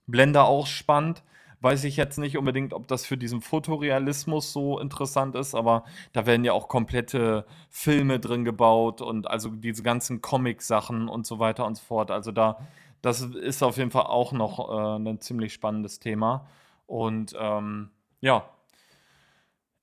Blender 0.08 0.46
auch 0.46 0.66
spannend 0.66 1.22
weiß 1.60 1.84
ich 1.84 1.96
jetzt 1.96 2.18
nicht 2.18 2.36
unbedingt, 2.36 2.72
ob 2.72 2.86
das 2.88 3.06
für 3.06 3.16
diesen 3.16 3.40
Fotorealismus 3.40 4.52
so 4.52 4.78
interessant 4.78 5.34
ist, 5.34 5.54
aber 5.54 5.84
da 6.12 6.26
werden 6.26 6.44
ja 6.44 6.52
auch 6.52 6.68
komplette 6.68 7.46
Filme 7.70 8.20
drin 8.20 8.44
gebaut 8.44 9.00
und 9.00 9.28
also 9.28 9.48
diese 9.50 9.82
ganzen 9.82 10.20
Comic-Sachen 10.20 11.08
und 11.08 11.26
so 11.26 11.38
weiter 11.38 11.66
und 11.66 11.76
so 11.76 11.84
fort. 11.84 12.10
Also 12.10 12.32
da, 12.32 12.58
das 13.02 13.20
ist 13.22 13.62
auf 13.62 13.76
jeden 13.78 13.90
Fall 13.90 14.06
auch 14.06 14.32
noch 14.32 14.68
äh, 14.68 14.96
ein 14.96 15.20
ziemlich 15.20 15.52
spannendes 15.52 15.98
Thema. 15.98 16.46
Und 16.86 17.34
ähm, 17.38 17.90
ja, 18.20 18.44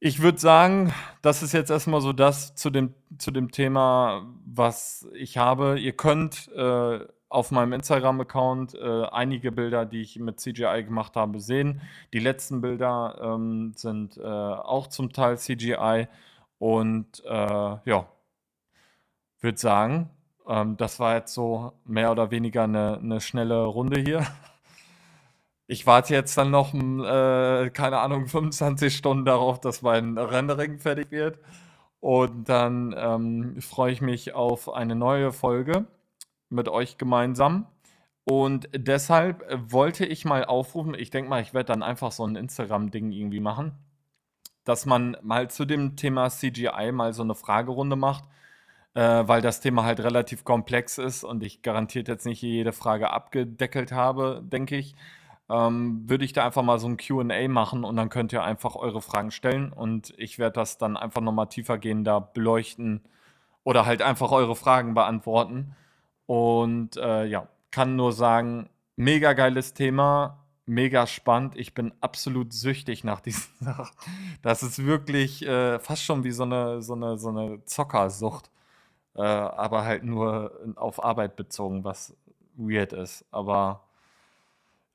ich 0.05 0.21
würde 0.21 0.37
sagen, 0.37 0.93
das 1.21 1.43
ist 1.43 1.53
jetzt 1.53 1.71
erstmal 1.71 2.01
so 2.01 2.11
das 2.11 2.55
zu 2.55 2.69
dem, 2.69 2.93
zu 3.17 3.31
dem 3.31 3.51
Thema, 3.51 4.27
was 4.45 5.07
ich 5.13 5.37
habe. 5.37 5.79
Ihr 5.79 5.93
könnt 5.93 6.49
äh, 6.53 6.99
auf 7.33 7.49
meinem 7.49 7.73
Instagram-Account 7.73 8.75
äh, 8.75 9.05
einige 9.05 9.51
Bilder, 9.51 9.85
die 9.85 10.01
ich 10.01 10.19
mit 10.19 10.39
CGI 10.39 10.83
gemacht 10.83 11.15
habe, 11.15 11.39
sehen. 11.39 11.81
Die 12.13 12.19
letzten 12.19 12.61
Bilder 12.61 13.19
ähm, 13.21 13.73
sind 13.75 14.17
äh, 14.17 14.21
auch 14.21 14.85
zum 14.87 15.11
Teil 15.11 15.37
CGI. 15.39 16.07
Und 16.59 17.23
äh, 17.25 17.29
ja, 17.85 18.05
würde 19.41 19.57
sagen, 19.57 20.11
ähm, 20.47 20.77
das 20.77 20.99
war 20.99 21.15
jetzt 21.15 21.33
so 21.33 21.73
mehr 21.85 22.11
oder 22.11 22.29
weniger 22.29 22.63
eine, 22.63 22.99
eine 22.99 23.19
schnelle 23.19 23.65
Runde 23.65 23.99
hier. 23.99 24.25
Ich 25.65 25.87
warte 25.87 26.13
jetzt 26.13 26.37
dann 26.37 26.51
noch, 26.51 26.73
äh, 26.73 27.69
keine 27.69 27.99
Ahnung, 27.99 28.27
25 28.27 28.95
Stunden 28.95 29.23
darauf, 29.25 29.61
dass 29.61 29.81
mein 29.81 30.17
Rendering 30.17 30.77
fertig 30.77 31.09
wird. 31.09 31.39
Und 32.01 32.49
dann 32.49 32.93
ähm, 32.97 33.61
freue 33.61 33.93
ich 33.93 34.01
mich 34.01 34.35
auf 34.35 34.71
eine 34.71 34.93
neue 34.93 35.31
Folge 35.31 35.87
mit 36.53 36.69
euch 36.69 36.97
gemeinsam. 36.97 37.67
Und 38.25 38.69
deshalb 38.73 39.41
äh, 39.49 39.57
wollte 39.71 40.05
ich 40.05 40.25
mal 40.25 40.45
aufrufen, 40.45 40.93
ich 40.97 41.09
denke 41.09 41.29
mal, 41.29 41.41
ich 41.41 41.53
werde 41.53 41.67
dann 41.67 41.83
einfach 41.83 42.11
so 42.11 42.25
ein 42.25 42.35
Instagram-Ding 42.35 43.11
irgendwie 43.11 43.41
machen, 43.41 43.73
dass 44.63 44.85
man 44.85 45.17
mal 45.21 45.49
zu 45.49 45.65
dem 45.65 45.95
Thema 45.97 46.29
CGI 46.29 46.91
mal 46.93 47.13
so 47.13 47.23
eine 47.23 47.35
Fragerunde 47.35 47.95
macht, 47.97 48.23
äh, 48.93 49.01
weil 49.27 49.41
das 49.41 49.59
Thema 49.61 49.83
halt 49.83 49.99
relativ 49.99 50.45
komplex 50.45 50.97
ist 50.97 51.23
und 51.23 51.43
ich 51.43 51.61
garantiert 51.63 52.07
jetzt 52.07 52.25
nicht 52.25 52.41
jede 52.41 52.71
Frage 52.71 53.09
abgedeckelt 53.11 53.91
habe, 53.91 54.41
denke 54.43 54.77
ich. 54.77 54.95
Ähm, 55.49 56.03
würde 56.09 56.23
ich 56.23 56.33
da 56.33 56.45
einfach 56.45 56.63
mal 56.63 56.79
so 56.79 56.87
ein 56.87 56.97
QA 56.97 57.47
machen 57.49 57.83
und 57.83 57.97
dann 57.97 58.09
könnt 58.09 58.31
ihr 58.31 58.43
einfach 58.43 58.75
eure 58.75 59.01
Fragen 59.01 59.31
stellen 59.31 59.73
und 59.73 60.13
ich 60.17 60.39
werde 60.39 60.53
das 60.53 60.77
dann 60.77 60.95
einfach 60.95 61.21
nochmal 61.21 61.49
tiefergehender 61.49 62.21
beleuchten 62.21 63.01
oder 63.63 63.85
halt 63.85 64.01
einfach 64.01 64.31
eure 64.31 64.55
Fragen 64.55 64.93
beantworten. 64.93 65.75
Und 66.25 66.97
äh, 66.97 67.25
ja, 67.25 67.47
kann 67.71 67.95
nur 67.95 68.13
sagen, 68.13 68.69
mega 68.95 69.33
geiles 69.33 69.73
Thema, 69.73 70.45
mega 70.65 71.07
spannend. 71.07 71.57
Ich 71.57 71.73
bin 71.73 71.93
absolut 72.01 72.53
süchtig 72.53 73.03
nach 73.03 73.21
diesen 73.21 73.51
Sachen. 73.59 73.95
Das 74.41 74.63
ist 74.63 74.85
wirklich 74.85 75.45
äh, 75.45 75.79
fast 75.79 76.03
schon 76.03 76.23
wie 76.23 76.31
so 76.31 76.43
eine, 76.43 76.81
so 76.81 76.93
eine, 76.93 77.17
so 77.17 77.29
eine 77.29 77.63
Zockersucht. 77.65 78.49
Äh, 79.15 79.21
aber 79.21 79.85
halt 79.85 80.03
nur 80.03 80.51
auf 80.75 81.03
Arbeit 81.03 81.35
bezogen, 81.35 81.83
was 81.83 82.15
weird 82.55 82.93
ist. 82.93 83.25
Aber 83.31 83.83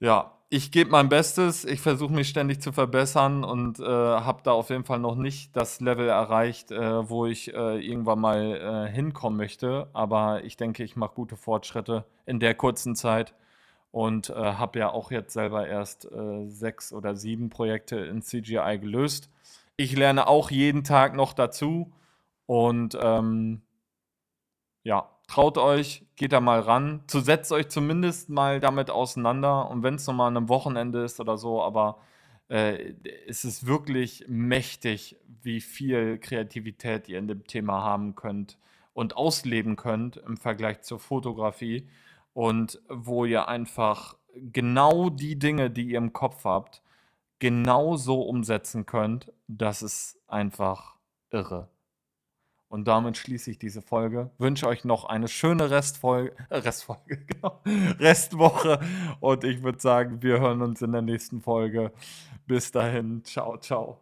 ja, 0.01 0.39
ich 0.51 0.73
gebe 0.73 0.91
mein 0.91 1.11
Bestes, 1.11 1.65
ich 1.67 1.81
versuche 1.81 2.13
mich 2.13 2.29
ständig 2.29 2.63
zu 2.63 2.73
verbessern 2.73 3.45
und 3.45 3.81
äh, 3.81 3.85
habe 3.85 4.41
da 4.43 4.53
auf 4.53 4.71
jeden 4.71 4.85
Fall 4.85 4.99
noch 4.99 5.17
nicht 5.17 5.55
das 5.55 5.81
Level 5.81 6.09
erreicht, 6.09 6.71
äh, 6.71 7.09
wo 7.09 7.27
ich 7.27 7.53
äh, 7.53 7.79
irgendwann 7.87 8.21
mal 8.21 8.87
äh, 8.89 8.93
hinkommen 8.93 9.37
möchte. 9.37 9.89
Aber 9.93 10.45
ich 10.45 10.57
denke, 10.57 10.85
ich 10.85 10.97
mache 10.97 11.15
gute 11.15 11.37
Fortschritte 11.37 12.07
in 12.25 12.41
der 12.41 12.55
kurzen 12.55 12.97
Zeit 12.97 13.35
und 13.91 14.31
äh, 14.31 14.35
habe 14.35 14.79
ja 14.79 14.91
auch 14.91 15.11
jetzt 15.11 15.35
selber 15.35 15.67
erst 15.67 16.11
äh, 16.11 16.47
sechs 16.47 16.93
oder 16.95 17.15
sieben 17.15 17.51
Projekte 17.51 17.97
in 17.97 18.23
CGI 18.23 18.79
gelöst. 18.81 19.31
Ich 19.77 19.95
lerne 19.97 20.29
auch 20.29 20.51
jeden 20.51 20.83
Tag 20.83 21.15
noch 21.15 21.35
dazu 21.35 21.93
und 22.47 22.97
ähm, 23.01 23.63
ja, 24.83 25.11
traut 25.29 25.59
euch, 25.59 26.05
geht 26.17 26.33
da 26.33 26.41
mal 26.41 26.59
ran. 26.59 27.05
Setzt 27.07 27.53
euch 27.53 27.69
zumindest 27.69 28.29
mal 28.31 28.59
damit 28.59 28.91
auseinander. 28.91 29.71
Und 29.71 29.85
wenn 29.85 29.95
es 29.95 30.07
nochmal 30.09 30.29
an 30.29 30.37
einem 30.37 30.49
Wochenende 30.49 31.05
ist 31.05 31.21
oder 31.21 31.38
so, 31.38 31.62
aber 31.62 31.99
äh, 32.49 32.95
es 33.29 33.45
ist 33.45 33.67
wirklich 33.67 34.25
mächtig, 34.27 35.17
wie 35.43 35.61
viel 35.61 36.19
Kreativität 36.19 37.09
ihr 37.09 37.19
in 37.19 37.29
dem 37.29 37.47
Thema 37.47 37.85
haben 37.85 38.17
könnt 38.17 38.59
und 38.95 39.17
ausleben 39.17 39.77
könnt 39.77 40.17
im 40.17 40.37
Vergleich 40.37 40.83
zur 40.83 40.99
Fotografie. 40.99 41.88
Und 42.33 42.81
wo 42.88 43.25
ihr 43.25 43.49
einfach 43.49 44.17
genau 44.35 45.11
die 45.11 45.38
Dinge, 45.38 45.71
die 45.71 45.91
ihr 45.91 45.99
im 45.99 46.12
Kopf 46.12 46.45
habt, 46.45 46.83
genau 47.38 47.97
so 47.97 48.23
umsetzen 48.23 48.87
könnt, 48.87 49.33
das 49.47 49.83
ist 49.83 50.19
einfach 50.27 50.97
irre. 51.31 51.69
Und 52.69 52.87
damit 52.87 53.17
schließe 53.17 53.51
ich 53.51 53.59
diese 53.59 53.81
Folge. 53.81 54.31
Wünsche 54.37 54.69
euch 54.69 54.85
noch 54.85 55.07
eine 55.07 55.29
schöne 55.29 55.71
Restfolge, 55.71 56.33
äh, 56.51 56.59
Restfolge, 56.59 57.17
genau, 57.27 57.61
Restwoche. 57.99 58.81
Und 59.21 59.45
ich 59.45 59.63
würde 59.63 59.81
sagen, 59.81 60.23
wir 60.23 60.41
hören 60.41 60.61
uns 60.61 60.83
in 60.83 60.93
der 60.93 61.03
nächsten 61.03 61.41
Folge. 61.41 61.93
Bis 62.47 62.71
dahin, 62.71 63.25
ciao, 63.25 63.57
ciao. 63.59 64.01